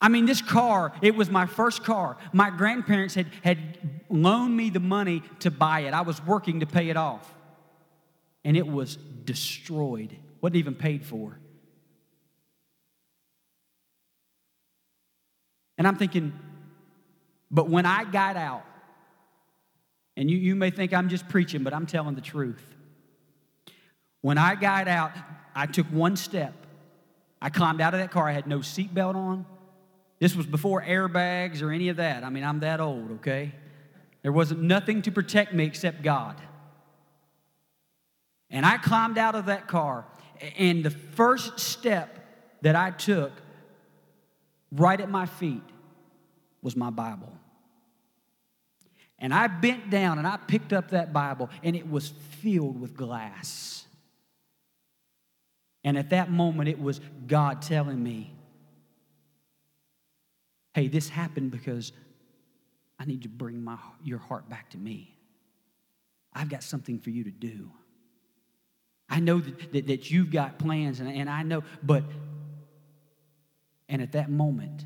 I 0.02 0.10
mean, 0.10 0.26
this 0.26 0.42
car, 0.42 0.94
it 1.04 1.16
was 1.16 1.30
my 1.30 1.46
first 1.46 1.84
car. 1.84 2.18
My 2.34 2.50
grandparents 2.50 3.14
had, 3.14 3.28
had 3.44 3.60
loaned 4.10 4.58
me 4.58 4.72
the 4.72 4.80
money 4.80 5.22
to 5.40 5.52
buy 5.52 5.82
it. 5.82 5.94
I 5.94 6.02
was 6.02 6.24
working 6.26 6.62
to 6.62 6.66
pay 6.66 6.90
it 6.90 6.98
off. 6.98 7.32
And 8.44 8.58
it 8.58 8.66
was 8.66 8.96
destroyed, 8.96 10.18
wasn't 10.42 10.56
even 10.56 10.74
paid 10.74 11.06
for. 11.06 11.38
And 15.78 15.88
I'm 15.88 15.98
thinking, 15.98 16.34
but 17.52 17.70
when 17.70 17.86
I 17.86 18.04
got 18.04 18.38
out, 18.38 18.66
and 20.18 20.30
you, 20.30 20.38
you 20.38 20.56
may 20.56 20.72
think 20.72 20.94
I'm 20.94 21.10
just 21.10 21.30
preaching, 21.30 21.64
but 21.64 21.74
I'm 21.74 21.86
telling 21.86 22.16
the 22.16 22.22
truth. 22.22 22.64
When 24.22 24.38
I 24.38 24.56
got 24.56 24.88
out, 24.88 25.12
I 25.56 25.68
took 25.68 25.88
one 25.88 26.16
step. 26.16 26.54
I 27.42 27.50
climbed 27.50 27.82
out 27.82 27.94
of 27.94 28.00
that 28.00 28.12
car. 28.12 28.28
I 28.28 28.32
had 28.32 28.48
no 28.48 28.60
seatbelt 28.60 29.16
on. 29.16 29.46
This 30.22 30.36
was 30.36 30.46
before 30.46 30.84
airbags 30.84 31.64
or 31.64 31.72
any 31.72 31.90
of 31.90 31.98
that. 31.98 32.24
I 32.24 32.30
mean, 32.30 32.44
I'm 32.44 32.60
that 32.60 32.80
old, 32.80 33.10
okay? 33.14 33.54
There 34.22 34.32
wasn't 34.32 34.62
nothing 34.62 35.02
to 35.02 35.12
protect 35.12 35.52
me 35.52 35.66
except 35.66 36.04
God. 36.04 36.40
And 38.52 38.64
I 38.64 38.78
climbed 38.78 39.18
out 39.18 39.34
of 39.34 39.48
that 39.48 39.68
car, 39.68 40.06
and 40.60 40.84
the 40.84 40.92
first 40.92 41.60
step 41.60 42.20
that 42.62 42.76
I 42.76 42.92
took 42.92 43.32
right 44.72 45.02
at 45.02 45.10
my 45.10 45.26
feet 45.26 45.64
was 46.62 46.76
my 46.76 46.92
Bible. 46.92 47.34
And 49.18 49.34
I 49.34 49.48
bent 49.48 49.90
down 49.90 50.20
and 50.20 50.28
I 50.28 50.38
picked 50.38 50.72
up 50.72 50.92
that 50.92 51.12
Bible, 51.12 51.50
and 51.64 51.76
it 51.76 51.90
was 51.90 52.10
filled 52.42 52.80
with 52.80 52.96
glass. 52.96 53.88
And 55.84 55.98
at 55.98 56.12
that 56.12 56.30
moment, 56.30 56.70
it 56.70 56.80
was 56.80 57.02
God 57.26 57.64
telling 57.64 58.04
me, 58.04 58.36
hey, 60.74 60.88
this 60.88 61.10
happened 61.10 61.52
because 61.52 61.92
I 63.00 63.06
need 63.06 63.24
to 63.24 63.30
bring 63.30 63.64
my, 63.64 63.78
your 64.04 64.20
heart 64.20 64.50
back 64.50 64.70
to 64.72 64.78
me. 64.78 65.16
I've 66.34 66.50
got 66.50 66.64
something 66.64 67.00
for 67.00 67.10
you 67.10 67.24
to 67.26 67.32
do. 67.32 67.72
I 69.10 69.20
know 69.20 69.40
that, 69.40 69.74
that, 69.74 69.88
that 69.88 70.12
you've 70.12 70.32
got 70.32 70.58
plans, 70.58 71.02
and, 71.02 71.10
and 71.10 71.30
I 71.30 71.44
know, 71.44 71.64
but, 71.84 72.04
and 73.90 74.02
at 74.02 74.14
that 74.14 74.30
moment, 74.30 74.86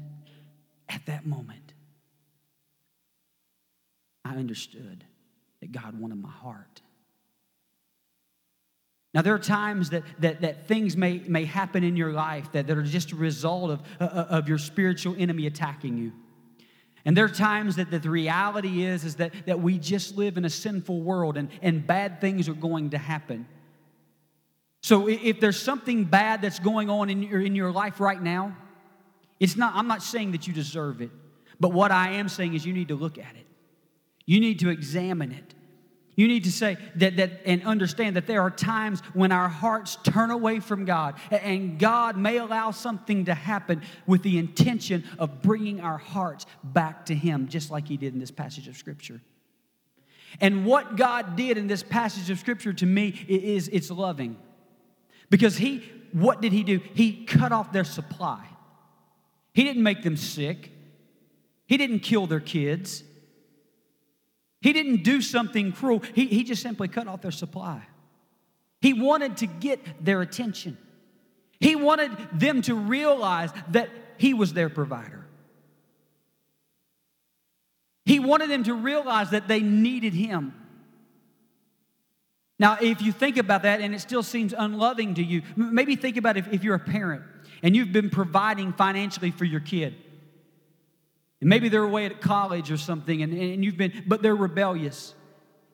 at 0.89 1.05
that 1.05 1.27
moment, 1.27 1.73
I 4.23 4.35
understood 4.35 5.03
that 5.61 5.71
God 5.71 5.99
wanted 5.99 6.19
my 6.19 6.31
heart. 6.31 6.81
Now, 9.15 9.21
there 9.21 9.34
are 9.34 9.39
times 9.39 9.91
that, 9.91 10.04
that, 10.19 10.41
that 10.41 10.67
things 10.67 10.97
may, 10.97 11.19
may 11.19 11.45
happen 11.45 11.86
in 11.86 11.95
your 11.95 12.12
life 12.12 12.51
that, 12.51 12.67
that 12.67 12.78
are 12.78 12.84
just 12.84 13.13
a 13.13 13.15
result 13.15 13.71
of, 13.71 13.82
uh, 14.01 14.04
uh, 14.04 14.28
of 14.30 14.49
your 14.49 14.58
spiritual 14.58 15.15
enemy 15.17 15.47
attacking 15.47 15.97
you. 15.97 16.12
And 17.06 17.15
there 17.15 17.23
are 17.23 17.30
times 17.30 17.78
that, 17.78 17.91
that 17.91 18.04
the 18.04 18.10
reality 18.10 18.84
is, 18.84 19.06
is 19.06 19.15
that, 19.15 19.32
that 19.45 19.62
we 19.62 19.80
just 19.80 20.17
live 20.17 20.36
in 20.36 20.43
a 20.43 20.49
sinful 20.49 20.99
world 20.99 21.38
and, 21.38 21.47
and 21.62 21.88
bad 21.88 22.19
things 22.19 22.49
are 22.49 22.54
going 22.54 22.89
to 22.89 22.97
happen. 22.97 23.47
So 24.84 25.08
if 25.08 25.39
there's 25.39 25.62
something 25.62 26.04
bad 26.04 26.41
that's 26.41 26.60
going 26.60 26.89
on 26.89 27.10
in 27.10 27.23
your, 27.23 27.39
in 27.39 27.56
your 27.56 27.71
life 27.71 28.01
right 28.01 28.21
now, 28.21 28.58
it's 29.39 29.56
not, 29.56 29.75
I'm 29.75 29.88
not 29.88 30.04
saying 30.04 30.34
that 30.34 30.45
you 30.45 30.54
deserve 30.54 31.01
it, 31.01 31.10
but 31.58 31.71
what 31.71 31.89
I 31.89 32.12
am 32.12 32.28
saying 32.28 32.54
is 32.54 32.65
you 32.65 32.73
need 32.73 32.89
to 32.89 32.95
look 32.95 33.17
at 33.17 33.36
it. 33.38 33.47
You 34.25 34.41
need 34.41 34.60
to 34.60 34.69
examine 34.69 35.32
it. 35.32 35.54
You 36.15 36.30
need 36.30 36.45
to 36.45 36.51
say 36.51 36.78
that, 36.95 37.17
that 37.17 37.41
and 37.45 37.63
understand 37.63 38.15
that 38.15 38.25
there 38.25 38.41
are 38.41 38.49
times 38.49 39.01
when 39.13 39.32
our 39.32 39.49
hearts 39.49 39.97
turn 40.04 40.32
away 40.32 40.62
from 40.62 40.86
God, 40.86 41.15
and 41.30 41.78
God 41.78 42.17
may 42.17 42.38
allow 42.38 42.71
something 42.71 43.25
to 43.25 43.34
happen 43.34 43.82
with 44.08 44.23
the 44.23 44.38
intention 44.38 45.04
of 45.19 45.41
bringing 45.41 45.82
our 45.82 45.97
hearts 45.97 46.45
back 46.63 47.08
to 47.08 47.15
Him, 47.15 47.49
just 47.49 47.69
like 47.69 47.88
He 47.88 47.97
did 47.97 48.13
in 48.13 48.19
this 48.19 48.32
passage 48.32 48.67
of 48.69 48.78
Scripture. 48.78 49.21
And 50.39 50.65
what 50.65 50.95
God 50.95 51.36
did 51.36 51.58
in 51.58 51.67
this 51.67 51.84
passage 51.84 52.30
of 52.30 52.39
Scripture 52.39 52.73
to 52.73 52.86
me 52.86 53.25
is 53.28 53.67
it's 53.67 53.91
loving. 53.91 54.38
Because 55.30 55.58
He, 55.58 55.84
what 56.13 56.41
did 56.41 56.54
He 56.54 56.63
do? 56.63 56.80
He 56.93 57.25
cut 57.25 57.51
off 57.51 57.73
their 57.73 57.84
supply. 57.84 58.45
He 59.54 59.63
didn't 59.63 59.84
make 59.84 60.04
them 60.04 60.15
sick, 60.15 60.71
He 61.67 61.75
didn't 61.75 61.99
kill 61.99 62.25
their 62.25 62.39
kids. 62.39 63.04
He 64.65 64.73
didn't 64.73 65.04
do 65.04 65.21
something 65.21 65.73
cruel, 65.73 66.01
he, 66.15 66.25
he 66.25 66.43
just 66.43 66.63
simply 66.63 66.88
cut 66.88 67.08
off 67.08 67.21
their 67.21 67.30
supply. 67.30 67.84
He 68.82 68.93
wanted 68.93 69.38
to 69.38 69.45
get 69.45 69.80
their 70.04 70.23
attention. 70.23 70.75
He 71.60 71.75
wanted 71.75 72.10
them 72.34 72.63
to 72.63 72.73
realize 72.73 73.51
that 73.69 73.91
He 74.17 74.34
was 74.34 74.54
their 74.54 74.69
provider. 74.69 75.23
He 78.06 78.17
wanted 78.17 78.49
them 78.49 78.63
to 78.63 78.73
realize 78.73 79.30
that 79.30 79.47
they 79.47 79.60
needed 79.60 80.15
Him. 80.15 80.51
Now, 82.58 82.80
if 82.82 83.04
you 83.04 83.12
think 83.12 83.38
about 83.38 83.62
that 83.62 83.82
and 83.82 83.93
it 83.93 83.99
still 83.99 84.23
seems 84.23 84.51
unloving 84.58 85.13
to 85.13 85.23
you, 85.23 85.43
maybe 85.56 85.95
think 85.95 86.17
about 86.17 86.38
if, 86.38 86.51
if 86.51 86.63
you're 86.63 86.73
a 86.73 86.80
parent 86.80 87.21
and 87.62 87.75
you've 87.75 87.93
been 87.93 88.10
providing 88.10 88.73
financially 88.73 89.30
for 89.30 89.45
your 89.45 89.60
kid. 89.60 89.93
And 91.45 91.51
maybe 91.51 91.69
they're 91.69 91.84
away 91.84 92.08
at 92.08 92.21
college 92.21 92.71
or 92.71 92.77
something, 92.77 93.21
and, 93.21 93.31
and 93.31 93.63
you've 93.63 93.77
been, 93.77 94.03
but 94.08 94.23
they're 94.23 94.36
rebellious. 94.36 95.13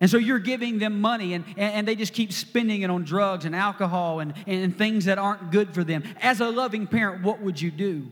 And 0.01 0.11
so 0.11 0.17
you're 0.17 0.37
giving 0.37 0.79
them 0.79 0.99
money, 0.99 1.33
and, 1.33 1.45
and 1.55 1.87
they 1.87 1.95
just 1.95 2.11
keep 2.11 2.33
spending 2.33 2.81
it 2.81 2.89
on 2.89 3.05
drugs 3.05 3.45
and 3.45 3.55
alcohol 3.55 4.19
and, 4.19 4.33
and 4.45 4.77
things 4.77 5.05
that 5.05 5.17
aren't 5.17 5.49
good 5.49 5.73
for 5.73 5.85
them. 5.85 6.03
As 6.19 6.41
a 6.41 6.49
loving 6.49 6.87
parent, 6.87 7.23
what 7.23 7.41
would 7.41 7.61
you 7.61 7.71
do? 7.71 8.09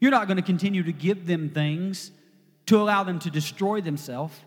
You're 0.00 0.10
not 0.10 0.26
going 0.26 0.36
to 0.36 0.42
continue 0.42 0.82
to 0.82 0.92
give 0.92 1.26
them 1.26 1.48
things 1.48 2.10
to 2.66 2.76
allow 2.78 3.04
them 3.04 3.20
to 3.20 3.30
destroy 3.30 3.80
themselves. 3.80 4.38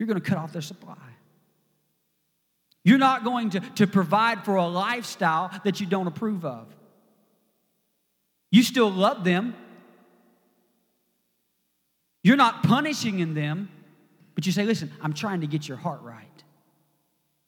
You're 0.00 0.08
going 0.08 0.20
to 0.20 0.28
cut 0.28 0.38
off 0.38 0.52
their 0.52 0.62
supply. 0.62 0.96
You're 2.82 2.98
not 2.98 3.22
going 3.22 3.50
to, 3.50 3.60
to 3.60 3.86
provide 3.86 4.44
for 4.44 4.56
a 4.56 4.66
lifestyle 4.66 5.52
that 5.62 5.80
you 5.80 5.86
don't 5.86 6.08
approve 6.08 6.44
of. 6.44 6.66
You 8.50 8.64
still 8.64 8.90
love 8.90 9.22
them, 9.22 9.54
you're 12.24 12.36
not 12.36 12.64
punishing 12.64 13.20
in 13.20 13.34
them, 13.34 13.68
but 14.34 14.46
you 14.46 14.50
say, 14.50 14.64
listen, 14.64 14.90
I'm 15.00 15.12
trying 15.12 15.42
to 15.42 15.46
get 15.46 15.68
your 15.68 15.76
heart 15.76 16.02
right. 16.02 16.24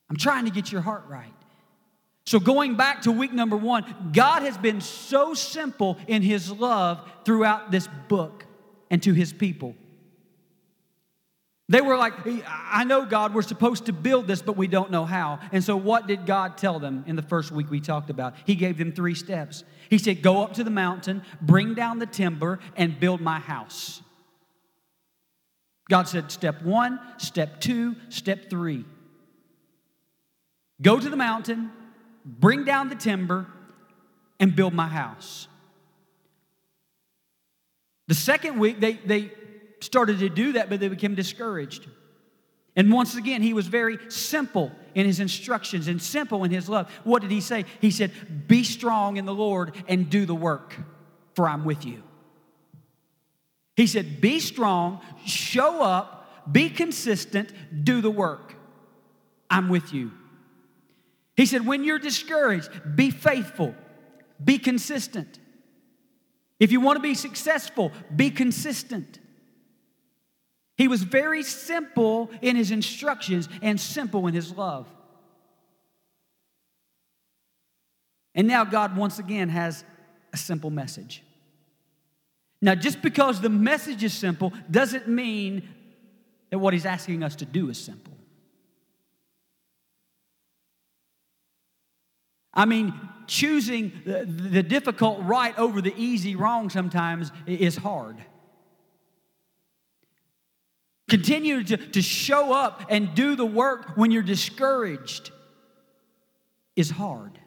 I'm 0.09 0.17
trying 0.17 0.45
to 0.45 0.53
get 0.53 0.71
your 0.71 0.83
heart 0.83 1.05
right. 1.09 1.33
So, 2.27 2.39
going 2.39 2.77
back 2.77 3.03
to 3.03 3.13
week 3.13 3.33
number 3.33 3.57
one, 3.57 4.11
God 4.13 4.43
has 4.43 4.59
been 4.59 4.81
so 4.81 5.33
simple 5.33 5.97
in 6.07 6.23
His 6.23 6.51
love 6.51 7.01
throughout 7.25 7.71
this 7.71 7.89
book 8.09 8.45
and 8.91 9.03
to 9.05 9.13
His 9.13 9.33
people. 9.33 9.75
They 11.69 11.81
were 11.81 11.97
like, 11.97 12.15
I 12.47 12.85
know, 12.85 13.07
God, 13.07 13.35
we're 13.35 13.43
supposed 13.43 13.87
to 13.87 13.93
build 13.93 14.29
this, 14.29 14.41
but 14.41 14.57
we 14.57 14.69
don't 14.69 14.91
know 14.91 15.05
how. 15.05 15.41
And 15.53 15.65
so, 15.65 15.77
what 15.77 16.07
did 16.09 16.27
God 16.27 16.59
tell 16.59 16.81
them 16.81 17.05
in 17.07 17.17
the 17.17 17.23
first 17.23 17.51
week 17.53 17.71
we 17.71 17.81
talked 17.81 18.11
about? 18.11 18.35
He 18.45 18.57
gave 18.57 18.77
them 18.77 18.93
three 18.93 19.15
steps. 19.15 19.65
He 19.89 19.99
said, 19.99 20.21
Go 20.21 20.43
up 20.43 20.55
to 20.55 20.65
the 20.65 20.71
mountain, 20.71 21.23
bring 21.41 21.75
down 21.75 22.01
the 22.01 22.07
timber, 22.07 22.59
and 22.77 22.99
build 22.99 23.21
my 23.21 23.39
house. 23.39 24.03
God 25.89 26.09
said, 26.09 26.33
step 26.33 26.63
one, 26.63 26.99
step 27.19 27.61
two, 27.61 27.97
step 28.09 28.51
three. 28.51 28.85
Go 30.83 30.99
to 30.99 31.09
the 31.09 31.17
mountain, 31.17 31.71
bring 32.25 32.65
down 32.65 32.89
the 32.89 32.95
timber, 32.95 33.47
and 34.39 34.55
build 34.55 34.75
my 34.75 34.89
house. 34.89 35.49
The 38.09 38.15
second 38.15 38.59
week, 38.59 38.81
they, 38.81 38.95
they 38.95 39.33
started 39.81 40.19
to 40.21 40.29
do 40.29 40.53
that, 40.53 40.69
but 40.69 40.81
they 40.81 40.89
became 40.89 41.15
discouraged. 41.15 41.89
And 42.77 42.93
once 42.93 43.17
again, 43.17 43.43
he 43.43 43.55
was 43.55 43.67
very 43.67 43.99
simple 44.11 44.71
in 44.95 45.07
his 45.07 45.19
instructions 45.19 45.89
and 45.89 46.01
simple 46.01 46.45
in 46.45 46.51
his 46.51 46.69
love. 46.69 46.91
What 47.05 47.23
did 47.23 47.31
he 47.31 47.41
say? 47.41 47.65
He 47.81 47.91
said, 47.91 48.13
Be 48.47 48.65
strong 48.65 49.17
in 49.17 49.25
the 49.25 49.35
Lord 49.35 49.75
and 49.89 50.11
do 50.11 50.27
the 50.27 50.35
work, 50.35 50.77
for 51.35 51.49
I'm 51.49 51.65
with 51.65 51.87
you. 51.87 52.03
He 53.77 53.87
said, 53.87 54.21
Be 54.21 54.41
strong, 54.41 55.01
show 55.25 55.83
up, 55.83 56.51
be 56.51 56.71
consistent, 56.71 57.53
do 57.85 58.01
the 58.01 58.11
work. 58.11 58.55
I'm 59.51 59.69
with 59.69 59.93
you. 59.93 60.13
He 61.37 61.47
said, 61.47 61.67
When 61.67 61.85
you're 61.85 61.99
discouraged, 61.99 62.71
be 62.97 63.11
faithful, 63.11 63.75
be 64.43 64.59
consistent. 64.59 65.39
If 66.59 66.73
you 66.73 66.81
want 66.81 66.97
to 66.97 67.03
be 67.03 67.15
successful, 67.15 67.93
be 68.15 68.31
consistent. 68.31 69.21
He 70.79 70.89
was 70.89 71.03
very 71.03 71.43
simple 71.43 72.31
in 72.41 72.57
his 72.57 72.71
instructions 72.71 73.49
and 73.61 73.79
simple 73.79 74.27
in 74.27 74.35
his 74.35 74.53
love. 74.53 74.87
And 78.35 78.47
now 78.47 78.65
God 78.65 78.97
once 78.97 79.19
again 79.19 79.49
has 79.51 79.85
a 80.33 80.37
simple 80.37 80.71
message. 80.71 81.23
Now, 82.63 82.75
just 82.75 83.03
because 83.03 83.41
the 83.41 83.49
message 83.49 84.03
is 84.03 84.15
simple 84.15 84.53
doesn't 84.71 85.09
mean 85.09 85.69
that 86.51 86.59
what 86.59 86.73
he's 86.73 86.87
asking 86.87 87.23
us 87.23 87.37
to 87.37 87.45
do 87.45 87.69
is 87.69 87.79
simple. 87.79 88.15
I 92.55 92.65
mean, 92.65 92.95
choosing 93.27 93.93
the, 94.07 94.25
the 94.25 94.63
difficult 94.63 95.21
right 95.23 95.57
over 95.59 95.83
the 95.83 95.95
easy 95.97 96.37
wrong 96.37 96.71
sometimes 96.71 97.31
is 97.47 97.77
hard. 97.77 98.17
Continue 101.09 101.63
to, 101.65 101.77
to 101.77 102.03
show 102.03 102.53
up 102.53 102.87
and 102.89 103.15
do 103.15 103.37
the 103.37 103.47
work 103.47 103.97
when 103.97 104.11
you're 104.11 104.23
discouraged 104.23 105.31
is 106.75 106.91
hard. 106.91 107.39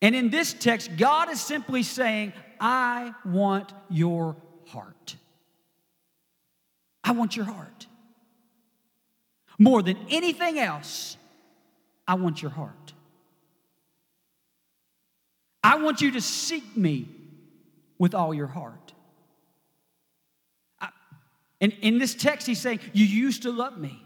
And 0.00 0.14
in 0.14 0.30
this 0.30 0.52
text, 0.52 0.96
God 0.96 1.30
is 1.30 1.40
simply 1.40 1.82
saying, 1.82 2.32
I 2.60 3.14
want 3.24 3.72
your 3.90 4.36
heart. 4.66 5.16
I 7.02 7.12
want 7.12 7.36
your 7.36 7.46
heart. 7.46 7.86
More 9.58 9.82
than 9.82 9.96
anything 10.08 10.58
else, 10.58 11.16
I 12.06 12.14
want 12.14 12.40
your 12.40 12.50
heart. 12.50 12.92
I 15.64 15.76
want 15.76 16.00
you 16.00 16.12
to 16.12 16.20
seek 16.20 16.76
me 16.76 17.08
with 17.98 18.14
all 18.14 18.32
your 18.32 18.46
heart. 18.46 18.92
I, 20.80 20.90
and 21.60 21.72
in 21.80 21.98
this 21.98 22.14
text, 22.14 22.46
he's 22.46 22.60
saying, 22.60 22.80
You 22.92 23.04
used 23.04 23.42
to 23.42 23.50
love 23.50 23.76
me. 23.76 24.00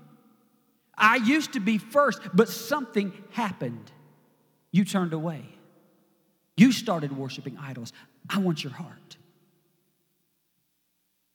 I 0.96 1.16
used 1.16 1.52
to 1.54 1.60
be 1.60 1.78
first, 1.78 2.20
but 2.32 2.48
something 2.48 3.12
happened. 3.30 3.90
You 4.70 4.84
turned 4.84 5.12
away. 5.12 5.44
You 6.56 6.72
started 6.72 7.16
worshiping 7.16 7.58
idols. 7.60 7.92
I 8.28 8.38
want 8.38 8.62
your 8.62 8.72
heart. 8.72 9.16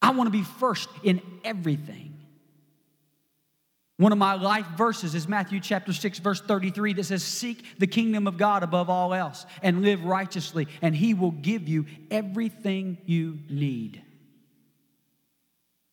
I 0.02 0.12
want 0.12 0.28
to 0.28 0.32
be 0.32 0.44
first 0.44 0.90
in 1.04 1.22
everything. 1.44 2.14
One 3.98 4.12
of 4.12 4.20
my 4.20 4.36
life 4.36 4.68
verses 4.78 5.16
is 5.16 5.28
Matthew 5.28 5.60
chapter 5.60 5.92
6, 5.92 6.20
verse 6.20 6.40
33, 6.40 6.94
that 6.94 7.06
says, 7.06 7.24
Seek 7.24 7.80
the 7.80 7.88
kingdom 7.88 8.28
of 8.28 8.38
God 8.38 8.62
above 8.62 8.92
all 8.92 9.12
else 9.12 9.48
and 9.64 9.82
live 9.82 10.04
righteously, 10.04 10.68
and 10.84 10.96
he 10.96 11.16
will 11.16 11.32
give 11.32 11.68
you 11.68 11.88
everything 12.12 13.00
you 13.06 13.40
need. 13.50 14.04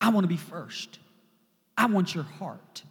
I 0.02 0.10
want 0.10 0.24
to 0.24 0.28
be 0.28 0.36
first. 0.36 0.98
I 1.78 1.86
want 1.86 2.14
your 2.14 2.24
heart. 2.24 2.82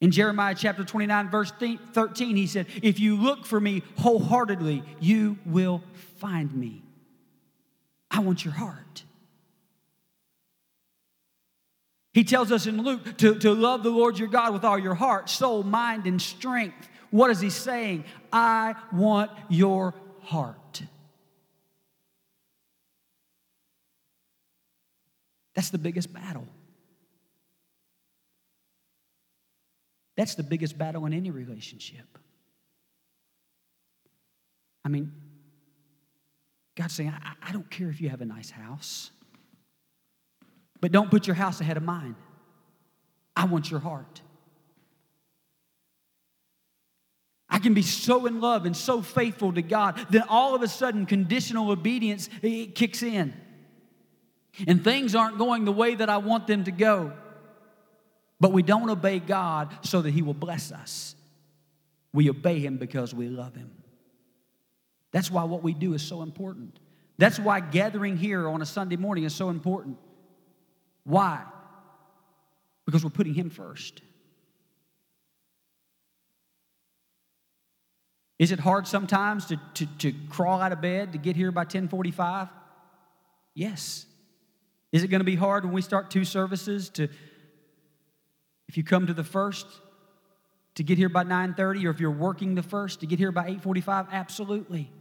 In 0.00 0.10
Jeremiah 0.10 0.54
chapter 0.54 0.84
29, 0.84 1.30
verse 1.30 1.52
13, 1.52 2.36
he 2.36 2.46
said, 2.46 2.66
If 2.82 3.00
you 3.00 3.16
look 3.16 3.46
for 3.46 3.58
me 3.58 3.82
wholeheartedly, 3.98 4.82
you 5.00 5.38
will 5.46 5.82
find 6.18 6.54
me. 6.54 6.82
I 8.10 8.20
want 8.20 8.44
your 8.44 8.54
heart. 8.54 9.04
He 12.12 12.24
tells 12.24 12.50
us 12.50 12.66
in 12.66 12.82
Luke 12.82 13.18
to, 13.18 13.38
to 13.40 13.52
love 13.52 13.82
the 13.82 13.90
Lord 13.90 14.18
your 14.18 14.28
God 14.28 14.52
with 14.52 14.64
all 14.64 14.78
your 14.78 14.94
heart, 14.94 15.28
soul, 15.28 15.62
mind, 15.62 16.06
and 16.06 16.20
strength. 16.20 16.88
What 17.10 17.30
is 17.30 17.40
he 17.40 17.50
saying? 17.50 18.04
I 18.32 18.74
want 18.92 19.30
your 19.48 19.94
heart. 20.22 20.82
That's 25.54 25.70
the 25.70 25.78
biggest 25.78 26.12
battle. 26.12 26.46
That's 30.16 30.34
the 30.34 30.42
biggest 30.42 30.78
battle 30.78 31.04
in 31.06 31.12
any 31.12 31.30
relationship. 31.30 32.18
I 34.84 34.88
mean, 34.88 35.12
God's 36.76 36.94
saying, 36.94 37.10
I, 37.10 37.32
I, 37.48 37.52
don't 37.52 37.68
care 37.70 37.88
if 37.88 38.00
you 38.00 38.08
have 38.08 38.20
a 38.20 38.24
nice 38.24 38.50
house, 38.50 39.10
but 40.80 40.92
don't 40.92 41.10
put 41.10 41.26
your 41.26 41.34
house 41.34 41.60
ahead 41.60 41.76
of 41.76 41.82
mine. 41.82 42.14
I 43.34 43.46
want 43.46 43.70
your 43.70 43.80
heart. 43.80 44.22
I 47.48 47.58
can 47.58 47.74
be 47.74 47.82
so 47.82 48.26
in 48.26 48.40
love 48.40 48.66
and 48.66 48.76
so 48.76 49.02
faithful 49.02 49.52
to 49.52 49.62
God, 49.62 49.98
then 50.10 50.22
all 50.28 50.54
of 50.54 50.62
a 50.62 50.68
sudden 50.68 51.06
conditional 51.06 51.70
obedience 51.70 52.28
kicks 52.42 53.02
in. 53.02 53.34
And 54.66 54.82
things 54.82 55.14
aren't 55.14 55.38
going 55.38 55.64
the 55.64 55.72
way 55.72 55.94
that 55.94 56.08
I 56.08 56.18
want 56.18 56.46
them 56.46 56.64
to 56.64 56.70
go. 56.70 57.12
But 58.38 58.52
we 58.52 58.62
don't 58.62 58.90
obey 58.90 59.18
God 59.18 59.74
so 59.82 60.02
that 60.02 60.10
He 60.10 60.22
will 60.22 60.34
bless 60.34 60.72
us. 60.72 61.14
We 62.12 62.28
obey 62.30 62.58
Him 62.58 62.76
because 62.76 63.14
we 63.14 63.28
love 63.28 63.54
Him. 63.54 63.70
That's 65.12 65.30
why 65.30 65.44
what 65.44 65.62
we 65.62 65.72
do 65.72 65.94
is 65.94 66.02
so 66.02 66.22
important. 66.22 66.78
That's 67.18 67.38
why 67.38 67.60
gathering 67.60 68.16
here 68.16 68.48
on 68.48 68.60
a 68.60 68.66
Sunday 68.66 68.96
morning 68.96 69.24
is 69.24 69.34
so 69.34 69.48
important. 69.48 69.96
Why? 71.04 71.42
Because 72.84 73.04
we're 73.04 73.10
putting 73.10 73.34
Him 73.34 73.48
first. 73.48 74.02
Is 78.38 78.52
it 78.52 78.60
hard 78.60 78.86
sometimes 78.86 79.46
to, 79.46 79.60
to, 79.74 79.86
to 79.98 80.12
crawl 80.28 80.60
out 80.60 80.72
of 80.72 80.82
bed 80.82 81.12
to 81.12 81.18
get 81.18 81.36
here 81.36 81.50
by 81.50 81.62
1045? 81.62 82.48
Yes. 83.54 84.04
Is 84.92 85.02
it 85.02 85.08
going 85.08 85.20
to 85.20 85.24
be 85.24 85.36
hard 85.36 85.64
when 85.64 85.72
we 85.72 85.80
start 85.80 86.10
two 86.10 86.24
services 86.24 86.90
to 86.90 87.08
if 88.68 88.76
you 88.76 88.84
come 88.84 89.06
to 89.06 89.14
the 89.14 89.24
first 89.24 89.66
to 90.74 90.82
get 90.82 90.98
here 90.98 91.08
by 91.08 91.24
9:30 91.24 91.86
or 91.86 91.90
if 91.90 92.00
you're 92.00 92.10
working 92.10 92.54
the 92.54 92.62
first 92.62 93.00
to 93.00 93.06
get 93.06 93.18
here 93.18 93.32
by 93.32 93.48
8:45, 93.48 94.08
absolutely. 94.10 94.92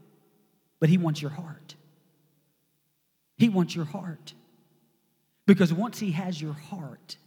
But 0.79 0.89
he 0.89 0.97
wants 0.97 1.21
your 1.21 1.31
heart. 1.31 1.75
He 3.37 3.49
wants 3.49 3.75
your 3.75 3.85
heart. 3.85 4.33
Because 5.45 5.73
once 5.73 5.99
he 5.99 6.11
has 6.11 6.41
your 6.41 6.53
heart, 6.53 7.17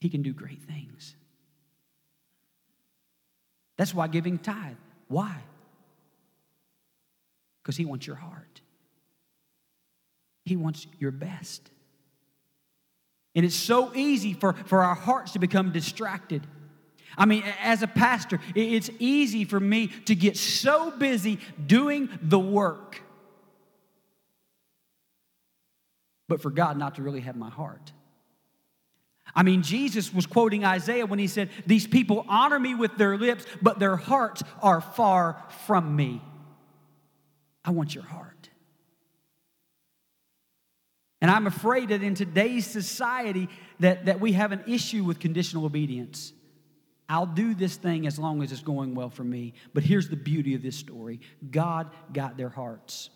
he 0.00 0.08
can 0.08 0.22
do 0.22 0.32
great 0.32 0.62
things. 0.62 1.16
That's 3.76 3.94
why 3.94 4.08
giving 4.08 4.38
tithe. 4.38 4.76
Why? 5.08 5.42
Because 7.62 7.76
he 7.76 7.84
wants 7.84 8.06
your 8.06 8.16
heart. 8.16 8.60
He 10.44 10.56
wants 10.56 10.86
your 10.98 11.10
best. 11.10 11.70
And 13.34 13.44
it's 13.44 13.56
so 13.56 13.94
easy 13.94 14.34
for, 14.34 14.52
for 14.52 14.82
our 14.82 14.94
hearts 14.94 15.32
to 15.32 15.38
become 15.38 15.72
distracted. 15.72 16.46
I 17.16 17.26
mean, 17.26 17.44
as 17.62 17.82
a 17.82 17.86
pastor, 17.86 18.40
it's 18.54 18.90
easy 18.98 19.44
for 19.44 19.60
me 19.60 19.88
to 20.06 20.14
get 20.14 20.36
so 20.36 20.90
busy 20.90 21.38
doing 21.66 22.08
the 22.22 22.38
work, 22.38 23.00
but 26.28 26.40
for 26.40 26.50
God 26.50 26.78
not 26.78 26.96
to 26.96 27.02
really 27.02 27.20
have 27.20 27.36
my 27.36 27.50
heart. 27.50 27.92
I 29.34 29.42
mean, 29.42 29.62
Jesus 29.62 30.12
was 30.12 30.26
quoting 30.26 30.64
Isaiah 30.64 31.06
when 31.06 31.18
he 31.18 31.26
said, 31.26 31.48
These 31.66 31.86
people 31.86 32.24
honor 32.28 32.58
me 32.58 32.74
with 32.74 32.96
their 32.98 33.16
lips, 33.16 33.46
but 33.62 33.78
their 33.78 33.96
hearts 33.96 34.42
are 34.60 34.80
far 34.80 35.42
from 35.66 35.96
me. 35.96 36.20
I 37.64 37.70
want 37.70 37.94
your 37.94 38.04
heart. 38.04 38.31
And 41.22 41.30
I'm 41.30 41.46
afraid 41.46 41.90
that 41.90 42.02
in 42.02 42.16
today's 42.16 42.66
society 42.66 43.48
that, 43.78 44.06
that 44.06 44.18
we 44.18 44.32
have 44.32 44.50
an 44.50 44.64
issue 44.66 45.04
with 45.04 45.20
conditional 45.20 45.64
obedience. 45.64 46.32
I'll 47.08 47.26
do 47.26 47.54
this 47.54 47.76
thing 47.76 48.08
as 48.08 48.18
long 48.18 48.42
as 48.42 48.50
it's 48.50 48.60
going 48.60 48.96
well 48.96 49.08
for 49.08 49.22
me. 49.22 49.54
But 49.72 49.84
here's 49.84 50.08
the 50.08 50.16
beauty 50.16 50.54
of 50.54 50.62
this 50.62 50.74
story 50.76 51.20
God 51.48 51.90
got 52.12 52.36
their 52.36 52.48
hearts. 52.48 53.08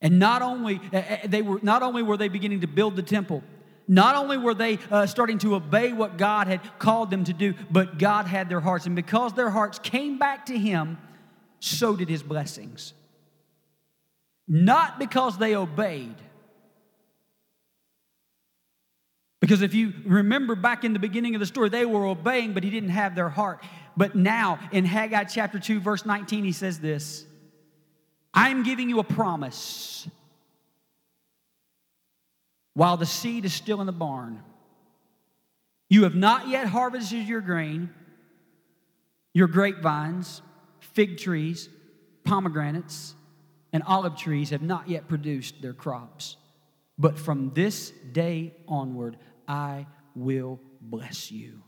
And 0.00 0.18
not 0.18 0.42
only, 0.42 0.80
eh, 0.92 1.02
eh, 1.08 1.26
they 1.28 1.42
were, 1.42 1.60
not 1.62 1.84
only 1.84 2.02
were 2.02 2.16
they 2.16 2.26
beginning 2.26 2.62
to 2.62 2.66
build 2.66 2.96
the 2.96 3.02
temple, 3.02 3.44
not 3.86 4.16
only 4.16 4.36
were 4.36 4.54
they 4.54 4.80
uh, 4.90 5.06
starting 5.06 5.38
to 5.38 5.54
obey 5.54 5.92
what 5.92 6.18
God 6.18 6.48
had 6.48 6.60
called 6.80 7.10
them 7.10 7.22
to 7.24 7.32
do, 7.32 7.54
but 7.70 7.98
God 8.00 8.26
had 8.26 8.48
their 8.48 8.60
hearts. 8.60 8.86
And 8.86 8.96
because 8.96 9.32
their 9.34 9.50
hearts 9.50 9.78
came 9.78 10.18
back 10.18 10.46
to 10.46 10.58
Him, 10.58 10.98
so 11.60 11.94
did 11.94 12.08
His 12.08 12.24
blessings. 12.24 12.94
Not 14.48 14.98
because 14.98 15.38
they 15.38 15.54
obeyed, 15.54 16.16
Because 19.42 19.60
if 19.60 19.74
you 19.74 19.92
remember 20.06 20.54
back 20.54 20.84
in 20.84 20.92
the 20.92 21.00
beginning 21.00 21.34
of 21.34 21.40
the 21.40 21.46
story, 21.46 21.68
they 21.68 21.84
were 21.84 22.06
obeying, 22.06 22.52
but 22.52 22.62
he 22.62 22.70
didn't 22.70 22.90
have 22.90 23.16
their 23.16 23.28
heart. 23.28 23.64
But 23.96 24.14
now 24.14 24.60
in 24.70 24.84
Haggai 24.84 25.24
chapter 25.24 25.58
2, 25.58 25.80
verse 25.80 26.06
19, 26.06 26.44
he 26.44 26.52
says 26.52 26.78
this 26.78 27.26
I'm 28.32 28.62
giving 28.62 28.88
you 28.88 29.00
a 29.00 29.04
promise. 29.04 30.08
While 32.74 32.96
the 32.96 33.04
seed 33.04 33.44
is 33.44 33.52
still 33.52 33.80
in 33.80 33.86
the 33.86 33.92
barn, 33.92 34.40
you 35.90 36.04
have 36.04 36.14
not 36.14 36.46
yet 36.46 36.68
harvested 36.68 37.26
your 37.26 37.40
grain, 37.40 37.90
your 39.34 39.48
grapevines, 39.48 40.40
fig 40.78 41.18
trees, 41.18 41.68
pomegranates, 42.22 43.16
and 43.72 43.82
olive 43.82 44.16
trees 44.16 44.50
have 44.50 44.62
not 44.62 44.88
yet 44.88 45.08
produced 45.08 45.60
their 45.60 45.72
crops. 45.72 46.36
But 46.96 47.18
from 47.18 47.50
this 47.54 47.90
day 48.12 48.54
onward, 48.68 49.16
I 49.48 49.86
will 50.14 50.60
bless 50.80 51.30
you. 51.30 51.62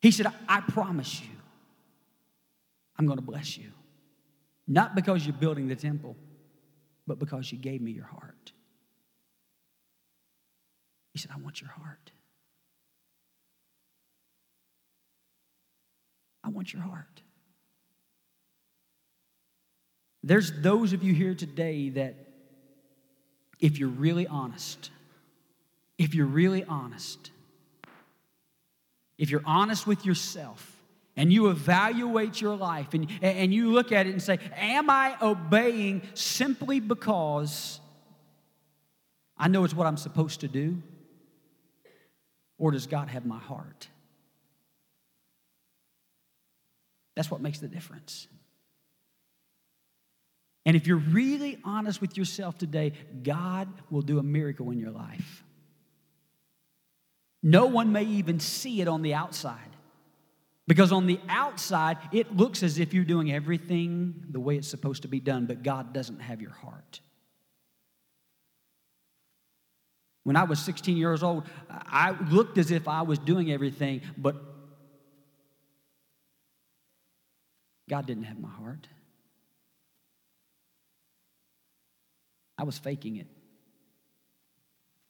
He 0.00 0.10
said, 0.10 0.26
I 0.48 0.60
promise 0.60 1.20
you, 1.20 1.36
I'm 2.96 3.06
going 3.06 3.18
to 3.18 3.24
bless 3.24 3.56
you. 3.58 3.72
Not 4.66 4.94
because 4.94 5.24
you're 5.24 5.34
building 5.34 5.68
the 5.68 5.76
temple, 5.76 6.16
but 7.06 7.18
because 7.18 7.50
you 7.50 7.58
gave 7.58 7.80
me 7.80 7.90
your 7.90 8.04
heart. 8.04 8.52
He 11.12 11.18
said, 11.18 11.30
I 11.34 11.40
want 11.40 11.60
your 11.60 11.70
heart. 11.70 12.12
I 16.44 16.50
want 16.50 16.72
your 16.72 16.82
heart. 16.82 17.22
There's 20.22 20.52
those 20.60 20.92
of 20.92 21.02
you 21.02 21.14
here 21.14 21.34
today 21.34 21.90
that, 21.90 22.14
if 23.60 23.78
you're 23.78 23.88
really 23.88 24.26
honest, 24.26 24.90
if 25.98 26.14
you're 26.14 26.26
really 26.26 26.64
honest, 26.64 27.30
if 29.18 29.30
you're 29.30 29.42
honest 29.44 29.86
with 29.86 30.06
yourself, 30.06 30.78
and 31.18 31.32
you 31.32 31.48
evaluate 31.48 32.40
your 32.40 32.54
life 32.54 32.94
and, 32.94 33.08
and 33.20 33.52
you 33.52 33.72
look 33.72 33.90
at 33.90 34.06
it 34.06 34.10
and 34.10 34.22
say, 34.22 34.38
Am 34.56 34.88
I 34.88 35.16
obeying 35.20 36.02
simply 36.14 36.78
because 36.78 37.80
I 39.36 39.48
know 39.48 39.64
it's 39.64 39.74
what 39.74 39.88
I'm 39.88 39.96
supposed 39.96 40.40
to 40.40 40.48
do? 40.48 40.80
Or 42.56 42.70
does 42.70 42.86
God 42.86 43.08
have 43.08 43.26
my 43.26 43.38
heart? 43.38 43.88
That's 47.16 47.30
what 47.32 47.40
makes 47.40 47.58
the 47.58 47.68
difference. 47.68 48.28
And 50.64 50.76
if 50.76 50.86
you're 50.86 50.98
really 50.98 51.58
honest 51.64 52.00
with 52.00 52.16
yourself 52.16 52.58
today, 52.58 52.92
God 53.24 53.68
will 53.90 54.02
do 54.02 54.20
a 54.20 54.22
miracle 54.22 54.70
in 54.70 54.78
your 54.78 54.90
life. 54.90 55.42
No 57.42 57.66
one 57.66 57.92
may 57.92 58.04
even 58.04 58.40
see 58.40 58.80
it 58.80 58.88
on 58.88 59.02
the 59.02 59.14
outside. 59.14 59.58
Because 60.66 60.92
on 60.92 61.06
the 61.06 61.18
outside, 61.28 61.96
it 62.12 62.36
looks 62.36 62.62
as 62.62 62.78
if 62.78 62.92
you're 62.92 63.04
doing 63.04 63.32
everything 63.32 64.24
the 64.28 64.40
way 64.40 64.56
it's 64.56 64.68
supposed 64.68 65.02
to 65.02 65.08
be 65.08 65.18
done, 65.18 65.46
but 65.46 65.62
God 65.62 65.94
doesn't 65.94 66.20
have 66.20 66.42
your 66.42 66.50
heart. 66.50 67.00
When 70.24 70.36
I 70.36 70.44
was 70.44 70.58
16 70.60 70.98
years 70.98 71.22
old, 71.22 71.44
I 71.70 72.10
looked 72.28 72.58
as 72.58 72.70
if 72.70 72.86
I 72.86 73.00
was 73.00 73.18
doing 73.18 73.50
everything, 73.50 74.02
but 74.18 74.36
God 77.88 78.04
didn't 78.04 78.24
have 78.24 78.38
my 78.38 78.50
heart. 78.50 78.86
I 82.58 82.64
was 82.64 82.78
faking 82.78 83.16
it. 83.16 83.26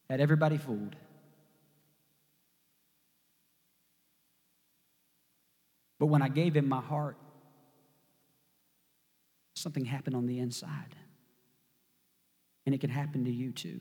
Had 0.09 0.21
everybody 0.21 0.57
fooled. 0.57 0.95
But 5.99 6.07
when 6.07 6.23
I 6.23 6.27
mm-hmm. 6.27 6.35
gave 6.35 6.57
him 6.57 6.69
my 6.69 6.81
heart, 6.81 7.17
something 9.55 9.85
happened 9.85 10.17
on 10.17 10.27
the 10.27 10.39
inside. 10.39 10.95
And 12.67 12.75
it 12.75 12.81
can 12.81 12.91
happen 12.91 13.25
to 13.25 13.31
you 13.31 13.51
too. 13.51 13.81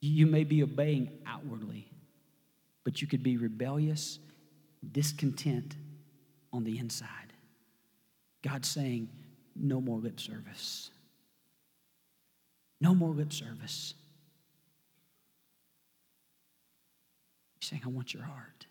You 0.00 0.26
may 0.26 0.44
be 0.44 0.62
obeying 0.62 1.10
outwardly, 1.26 1.88
but 2.84 3.02
you 3.02 3.08
could 3.08 3.22
be 3.22 3.36
rebellious, 3.36 4.20
discontent 4.92 5.76
on 6.52 6.64
the 6.64 6.78
inside. 6.78 7.32
God's 8.42 8.68
saying, 8.68 9.08
no 9.56 9.80
more 9.80 9.98
lip 9.98 10.20
service. 10.20 10.90
No 12.80 12.94
more 12.94 13.10
lip 13.10 13.32
service. 13.32 13.94
He's 17.58 17.68
saying, 17.68 17.82
I 17.84 17.88
want 17.88 18.14
your 18.14 18.22
heart. 18.22 18.67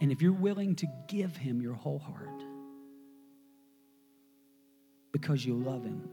And 0.00 0.12
if 0.12 0.20
you're 0.20 0.32
willing 0.32 0.76
to 0.76 0.86
give 1.08 1.36
him 1.36 1.60
your 1.62 1.74
whole 1.74 1.98
heart 1.98 2.42
because 5.12 5.44
you 5.44 5.54
love 5.54 5.84
him, 5.84 6.08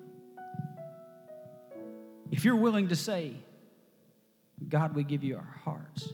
if 2.32 2.46
you're 2.46 2.56
willing 2.56 2.88
to 2.88 2.96
say, 2.96 3.34
God, 4.70 4.96
we 4.96 5.04
give 5.04 5.24
you 5.24 5.36
our 5.36 5.60
hearts, 5.64 6.14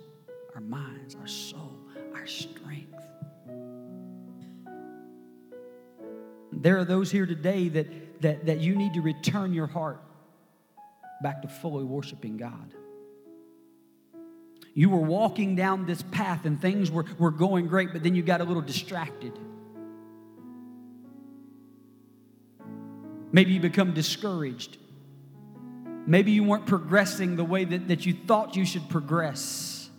our 0.55 0.61
minds, 0.61 1.15
our 1.15 1.28
soul, 1.28 1.78
our 2.15 2.26
strength. 2.26 2.95
There 6.51 6.78
are 6.78 6.86
those 6.86 7.11
here 7.11 7.26
today 7.26 7.70
that, 7.70 8.22
that, 8.22 8.45
that 8.47 8.59
you 8.59 8.76
need 8.76 8.95
to 8.95 9.01
return 9.01 9.53
your 9.53 9.67
heart 9.67 10.01
back 11.22 11.41
to 11.43 11.47
fully 11.47 11.86
worshiping 11.86 12.38
God. 12.38 12.74
You 14.74 14.89
were 14.89 14.99
walking 14.99 15.55
down 15.55 15.86
this 15.86 16.01
path 16.01 16.45
and 16.45 16.61
things 16.61 16.91
were, 16.91 17.05
were 17.17 17.32
going 17.32 17.67
great, 17.67 17.91
but 17.91 18.03
then 18.03 18.15
you 18.15 18.24
got 18.24 18.41
a 18.41 18.43
little 18.43 18.61
distracted. 18.61 19.38
Maybe 23.32 23.53
you 23.53 23.59
become 23.59 23.93
discouraged. 23.93 24.78
Maybe 26.05 26.32
you 26.32 26.43
weren't 26.43 26.65
progressing 26.65 27.36
the 27.36 27.43
way 27.43 27.65
that, 27.65 27.88
that 27.89 28.05
you 28.05 28.13
thought 28.13 28.55
you 28.55 28.65
should 28.65 28.89
progress. 28.89 29.89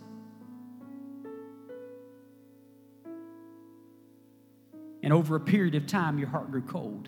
And 5.03 5.13
over 5.13 5.35
a 5.35 5.39
period 5.39 5.75
of 5.75 5.87
time, 5.87 6.19
your 6.19 6.27
heart 6.27 6.51
grew 6.51 6.61
cold. 6.61 7.07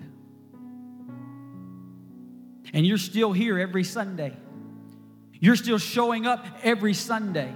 And 2.74 2.88
you're 2.88 2.98
still 2.98 3.34
here 3.34 3.60
every 3.60 3.84
Sunday. 3.84 4.36
You're 5.44 5.58
still 5.58 5.78
showing 5.78 6.26
up 6.26 6.46
every 6.64 6.94
Sunday. 6.94 7.54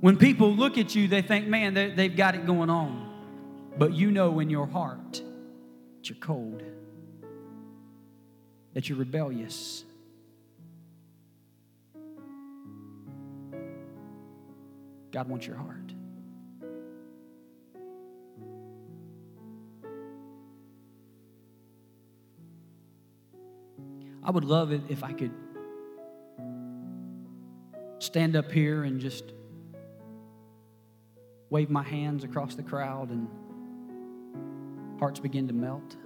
When 0.00 0.16
people 0.16 0.52
look 0.52 0.78
at 0.78 0.96
you, 0.96 1.06
they 1.06 1.22
think, 1.22 1.46
man, 1.46 1.74
they've 1.74 2.16
got 2.16 2.34
it 2.34 2.44
going 2.44 2.68
on. 2.68 3.72
But 3.78 3.94
you 3.94 4.10
know 4.10 4.40
in 4.40 4.50
your 4.50 4.66
heart 4.66 5.12
that 5.12 6.08
you're 6.10 6.18
cold, 6.18 6.60
that 8.74 8.88
you're 8.88 8.98
rebellious. 8.98 9.84
God 15.12 15.28
wants 15.28 15.46
your 15.46 15.56
heart. 15.56 15.76
I 24.24 24.32
would 24.32 24.44
love 24.44 24.72
it 24.72 24.80
if 24.88 25.04
I 25.04 25.12
could 25.12 25.30
stand 28.00 28.34
up 28.34 28.50
here 28.50 28.82
and 28.84 28.98
just 28.98 29.32
wave 31.50 31.70
my 31.70 31.82
hands 31.82 32.24
across 32.24 32.54
the 32.54 32.62
crowd 32.62 33.10
and 33.10 33.28
hearts 34.98 35.20
begin 35.20 35.46
to 35.48 35.54
melt. 35.54 35.96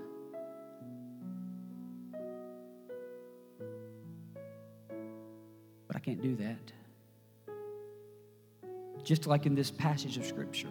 But 5.87 5.97
I 5.97 5.99
can't 6.01 6.21
do 6.21 6.37
that. 6.37 6.73
Just 9.05 9.27
like 9.27 9.47
in 9.47 9.55
this 9.55 9.71
passage 9.71 10.17
of 10.17 10.27
Scripture, 10.27 10.69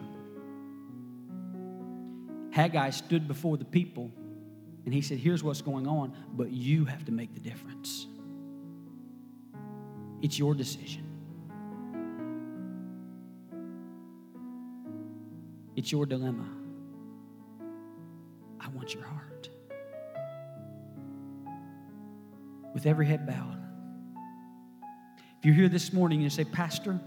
Haggai 2.50 2.90
stood 2.90 3.26
before 3.26 3.56
the 3.56 3.64
people 3.64 4.10
and 4.84 4.92
he 4.92 5.00
said, 5.00 5.18
Here's 5.18 5.42
what's 5.42 5.62
going 5.62 5.86
on, 5.86 6.14
but 6.32 6.50
you 6.50 6.84
have 6.84 7.04
to 7.06 7.12
make 7.12 7.32
the 7.32 7.40
difference. 7.40 8.06
It's 10.20 10.38
your 10.38 10.54
decision. 10.54 11.13
It's 15.76 15.90
your 15.90 16.06
dilemma. 16.06 16.46
I 18.60 18.68
want 18.68 18.94
your 18.94 19.04
heart. 19.04 19.48
With 22.72 22.86
every 22.86 23.06
head 23.06 23.26
bowed. 23.26 23.60
If 25.38 25.44
you're 25.44 25.54
here 25.54 25.68
this 25.68 25.92
morning 25.92 26.18
and 26.18 26.24
you 26.24 26.30
say, 26.30 26.44
Pastor, 26.44 26.98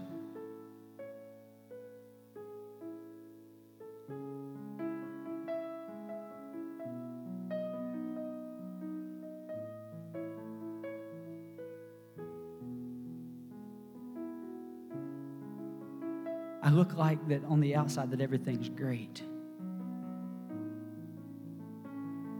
I 16.68 16.70
look 16.70 16.98
like 16.98 17.26
that 17.28 17.42
on 17.46 17.60
the 17.60 17.74
outside 17.74 18.10
that 18.10 18.20
everything's 18.20 18.68
great. 18.68 19.22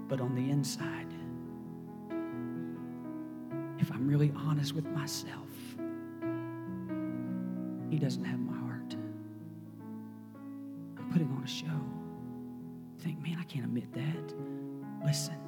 But 0.07 0.21
on 0.21 0.35
the 0.35 0.51
inside, 0.51 1.07
if 3.79 3.91
I'm 3.91 4.07
really 4.07 4.31
honest 4.37 4.75
with 4.75 4.85
myself, 4.85 5.49
He 7.91 7.99
doesn't 7.99 8.25
have 8.27 8.39
my 8.39 8.53
heart. 8.53 8.97
I'm 10.99 11.09
putting 11.11 11.33
on 11.33 11.43
a 11.43 11.49
show. 11.49 11.81
think, 12.99 13.23
man, 13.23 13.39
I 13.41 13.45
can't 13.45 13.65
admit 13.65 13.91
that. 13.95 14.35
Listen. 15.07 15.48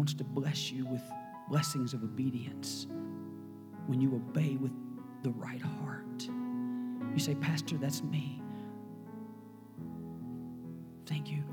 Wants 0.00 0.14
to 0.14 0.24
bless 0.24 0.72
you 0.72 0.86
with 0.86 1.02
blessings 1.50 1.92
of 1.92 2.02
obedience 2.02 2.86
when 3.86 4.00
you 4.00 4.14
obey 4.14 4.56
with 4.56 4.72
the 5.22 5.28
right 5.32 5.60
heart. 5.60 6.26
You 7.12 7.18
say, 7.18 7.34
Pastor, 7.34 7.76
that's 7.76 8.02
me. 8.02 8.40
Thank 11.04 11.30
you. 11.30 11.44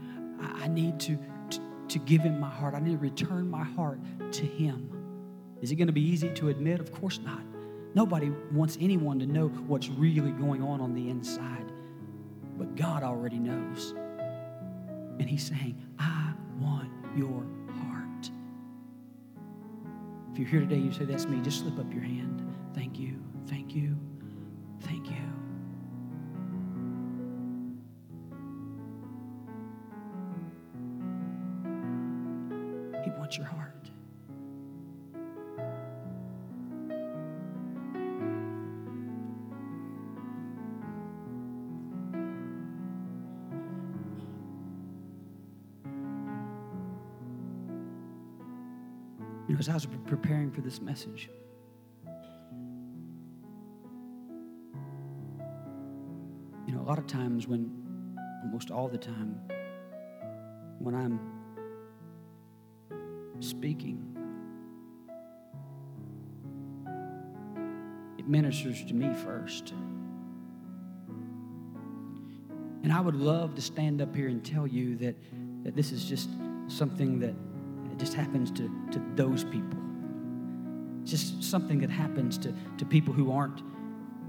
I, 0.42 0.64
I 0.64 0.68
need 0.70 0.98
to, 1.02 1.18
to, 1.50 1.60
to 1.90 2.00
give 2.00 2.22
him 2.22 2.40
my 2.40 2.50
heart. 2.50 2.74
I 2.74 2.80
need 2.80 2.92
to 2.92 2.98
return 3.00 3.52
my 3.52 3.66
heart 3.66 4.00
to 4.32 4.46
him. 4.46 4.92
Is 5.62 5.74
it 5.74 5.76
going 5.76 5.88
to 5.88 5.94
be 5.94 6.08
easy 6.08 6.30
to 6.36 6.48
admit? 6.48 6.80
Of 6.80 6.94
course 6.94 7.20
not. 7.20 7.42
Nobody 7.96 8.32
wants 8.54 8.78
anyone 8.80 9.20
to 9.20 9.26
know 9.26 9.50
what's 9.50 9.90
really 9.90 10.32
going 10.32 10.64
on 10.64 10.80
on 10.80 10.94
the 10.94 11.10
inside. 11.10 11.70
But 12.58 12.78
God 12.78 13.04
already 13.04 13.40
knows. 13.40 13.94
And 15.20 15.30
He's 15.30 15.46
saying, 15.46 15.76
I 16.00 16.32
want 16.62 16.90
your. 17.14 17.46
If 20.38 20.42
you're 20.42 20.62
here 20.62 20.70
today, 20.70 20.80
you 20.80 20.92
say, 20.92 21.06
That's 21.06 21.26
me, 21.26 21.42
just 21.42 21.62
slip 21.62 21.80
up 21.80 21.92
your 21.92 22.04
hand. 22.04 22.44
Thank 22.76 23.00
you, 23.00 23.20
thank 23.48 23.74
you, 23.74 23.98
As 49.60 49.70
I 49.70 49.74
was 49.74 49.88
preparing 50.06 50.52
for 50.52 50.62
this 50.62 50.80
message, 50.80 51.32
you 56.68 56.76
know, 56.76 56.80
a 56.80 56.88
lot 56.88 57.00
of 57.00 57.08
times 57.08 57.48
when, 57.48 57.72
almost 58.44 58.70
all 58.70 58.88
the 58.88 59.00
time, 59.00 59.42
when 60.78 60.94
I'm 60.94 61.20
speaking, 63.40 64.16
it 68.20 68.28
ministers 68.28 68.86
to 68.86 68.94
me 68.94 69.12
first. 69.16 69.74
And 72.84 72.94
I 72.94 73.02
would 73.02 73.16
love 73.16 73.56
to 73.56 73.62
stand 73.62 74.04
up 74.04 74.16
here 74.16 74.28
and 74.28 74.46
tell 74.46 74.68
you 74.68 74.98
that, 74.98 75.16
that 75.64 75.76
this 75.76 75.92
is 75.92 76.06
just 76.06 76.30
something 76.68 77.20
that 77.22 77.34
it 77.98 78.02
just 78.02 78.14
happens 78.14 78.52
to, 78.52 78.70
to 78.92 79.02
those 79.16 79.44
people. 79.44 79.80
It's 81.02 81.10
just 81.10 81.44
something 81.44 81.80
that 81.80 81.90
happens 81.90 82.38
to, 82.38 82.54
to 82.78 82.86
people 82.86 83.12
who 83.12 83.32
aren't 83.32 83.64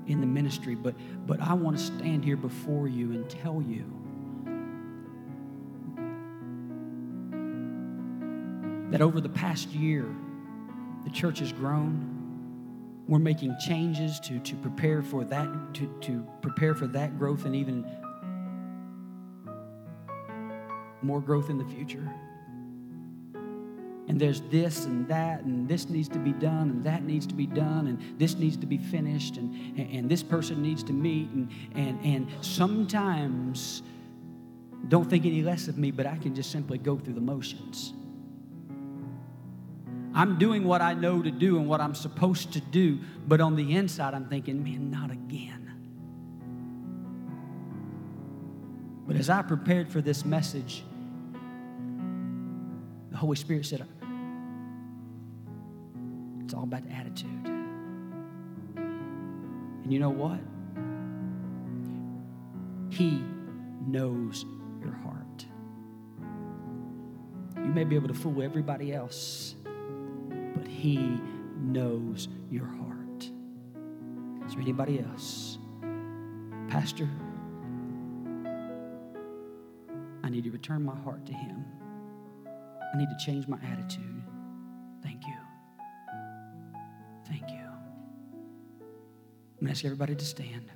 in 0.07 0.23
the 0.23 0.27
ministry. 0.27 0.75
But, 0.75 0.95
but 1.27 1.39
I 1.43 1.53
want 1.53 1.77
to 1.77 1.85
stand 1.85 2.25
here 2.25 2.39
before 2.39 2.89
you 2.89 3.13
and 3.13 3.29
tell 3.29 3.61
you 3.61 3.85
that 8.91 9.03
over 9.03 9.21
the 9.21 9.29
past 9.29 9.69
year, 9.69 10.07
the 11.05 11.11
church 11.11 11.41
has 11.41 11.53
grown. 11.53 12.15
We're 13.07 13.19
making 13.19 13.55
changes 13.67 14.19
to, 14.21 14.39
to 14.39 14.57
prepare 14.57 15.03
for 15.03 15.25
that, 15.25 15.75
to, 15.75 15.95
to 16.01 16.27
prepare 16.41 16.75
for 16.75 16.87
that 16.87 17.19
growth 17.19 17.45
and 17.45 17.55
even 17.55 17.85
more 21.03 21.21
growth 21.21 21.51
in 21.51 21.59
the 21.59 21.67
future 21.67 22.11
and 24.09 24.19
there's 24.19 24.41
this 24.43 24.87
and 24.87 25.07
that, 25.09 25.43
and 25.43 25.69
this 25.69 25.91
needs 25.91 26.09
to 26.09 26.19
be 26.19 26.33
done, 26.33 26.71
and 26.71 26.85
that 26.85 27.05
needs 27.05 27.27
to 27.27 27.35
be 27.35 27.47
done, 27.47 27.87
and 27.87 28.19
this 28.19 28.37
needs 28.37 28.57
to 28.57 28.67
be 28.67 28.79
finished, 28.79 29.37
and, 29.37 29.55
and, 29.79 29.91
and 29.93 30.11
this 30.11 30.23
person 30.23 30.63
needs 30.63 30.83
to 30.85 30.95
meet. 30.95 31.29
And, 31.31 31.51
and, 31.75 32.01
and 32.03 32.29
sometimes, 32.41 33.83
don't 34.89 35.09
think 35.09 35.27
any 35.27 35.43
less 35.43 35.69
of 35.69 35.77
me, 35.77 35.91
but 35.91 36.07
I 36.07 36.17
can 36.17 36.35
just 36.35 36.51
simply 36.51 36.79
go 36.79 36.97
through 36.97 37.15
the 37.15 37.21
motions. 37.21 37.93
I'm 40.15 40.39
doing 40.39 40.65
what 40.65 40.81
I 40.81 40.95
know 40.95 41.21
to 41.21 41.31
do 41.31 41.59
and 41.59 41.69
what 41.69 41.83
I'm 41.83 41.95
supposed 41.95 42.55
to 42.55 42.61
do, 42.61 42.99
but 43.27 43.43
on 43.43 43.57
the 43.57 43.77
inside, 43.77 44.15
I'm 44.15 44.27
thinking, 44.27 44.65
man, 44.65 44.91
not 44.91 45.11
again. 45.11 45.71
But 49.07 49.17
as 49.17 49.29
I 49.29 49.43
prepared 49.43 49.91
for 49.91 50.01
this 50.01 50.25
message, 50.25 50.83
the 53.11 53.17
Holy 53.19 53.37
Spirit 53.37 53.67
said, 53.67 53.87
it's 56.49 56.55
all 56.55 56.63
about 56.63 56.81
attitude. 56.91 57.47
And 59.85 59.93
you 59.93 59.99
know 59.99 60.09
what? 60.09 60.41
He 62.89 63.23
knows 63.87 64.47
your 64.81 64.95
heart. 64.95 65.45
You 67.55 67.71
may 67.75 67.85
be 67.85 67.97
able 67.97 68.09
to 68.09 68.15
fool 68.15 68.43
everybody 68.43 68.95
else, 68.95 69.57
but 70.57 70.67
He 70.67 71.21
knows 71.61 72.29
your 72.51 72.65
heart. 72.65 73.31
Is 74.47 74.55
there 74.55 74.63
anybody 74.63 75.01
else? 75.01 75.59
Pastor, 76.69 77.11
I 80.25 80.31
need 80.31 80.45
to 80.45 80.51
return 80.51 80.83
my 80.83 80.97
heart 80.97 81.27
to 81.27 81.35
Him. 81.35 81.63
I 82.47 82.97
need 82.97 83.11
to 83.11 83.23
change 83.23 83.47
my 83.49 83.59
attitude. 83.71 84.23
Thank 85.03 85.27
you. 85.27 85.48
Ask 89.79 89.85
everybody 89.85 90.17
to 90.17 90.25
stand. 90.25 90.73